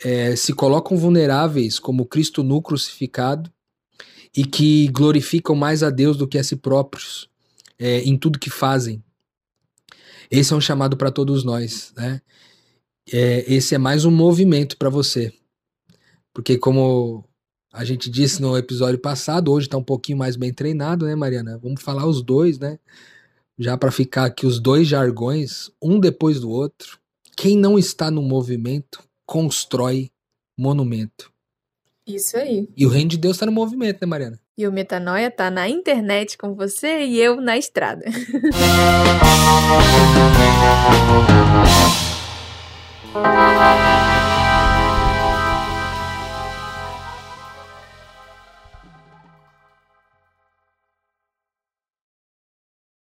é, 0.03 0.35
se 0.35 0.53
colocam 0.53 0.97
vulneráveis 0.97 1.79
como 1.79 2.05
Cristo 2.05 2.43
nu 2.43 2.61
crucificado 2.61 3.51
e 4.35 4.45
que 4.45 4.87
glorificam 4.89 5.55
mais 5.55 5.81
a 5.81 5.89
Deus 5.89 6.17
do 6.17 6.27
que 6.27 6.37
a 6.37 6.43
si 6.43 6.55
próprios 6.55 7.29
é, 7.79 7.99
em 8.01 8.17
tudo 8.17 8.39
que 8.39 8.49
fazem. 8.49 9.03
Esse 10.29 10.53
é 10.53 10.55
um 10.55 10.61
chamado 10.61 10.97
para 10.97 11.11
todos 11.11 11.43
nós, 11.43 11.93
né? 11.95 12.21
É, 13.11 13.53
esse 13.53 13.75
é 13.75 13.77
mais 13.77 14.03
um 14.03 14.11
movimento 14.11 14.77
para 14.77 14.89
você, 14.89 15.31
porque 16.33 16.57
como 16.57 17.23
a 17.71 17.85
gente 17.85 18.09
disse 18.09 18.41
no 18.41 18.57
episódio 18.57 18.97
passado, 18.97 19.51
hoje 19.51 19.67
está 19.67 19.77
um 19.77 19.83
pouquinho 19.83 20.17
mais 20.17 20.35
bem 20.35 20.51
treinado, 20.51 21.05
né, 21.05 21.13
Mariana? 21.13 21.59
Vamos 21.61 21.83
falar 21.83 22.07
os 22.07 22.23
dois, 22.23 22.57
né? 22.57 22.79
Já 23.59 23.77
para 23.77 23.91
ficar 23.91 24.25
aqui 24.25 24.47
os 24.47 24.59
dois 24.59 24.87
jargões, 24.87 25.69
um 25.81 25.99
depois 25.99 26.39
do 26.39 26.49
outro. 26.49 26.99
Quem 27.37 27.57
não 27.57 27.77
está 27.77 28.09
no 28.09 28.21
movimento 28.21 29.03
constrói 29.25 30.11
monumento. 30.57 31.31
Isso 32.07 32.37
aí. 32.37 32.69
E 32.77 32.85
o 32.85 32.89
reino 32.89 33.09
de 33.09 33.17
Deus 33.17 33.35
está 33.35 33.45
no 33.45 33.51
movimento, 33.51 33.99
né, 34.01 34.07
Mariana? 34.07 34.39
E 34.57 34.65
o 34.67 34.71
Metanoia 34.71 35.29
tá 35.29 35.51
na 35.51 35.67
internet 35.67 36.37
com 36.37 36.53
você 36.53 37.03
e 37.03 37.19
eu 37.19 37.41
na 37.41 37.57
estrada. 37.57 38.05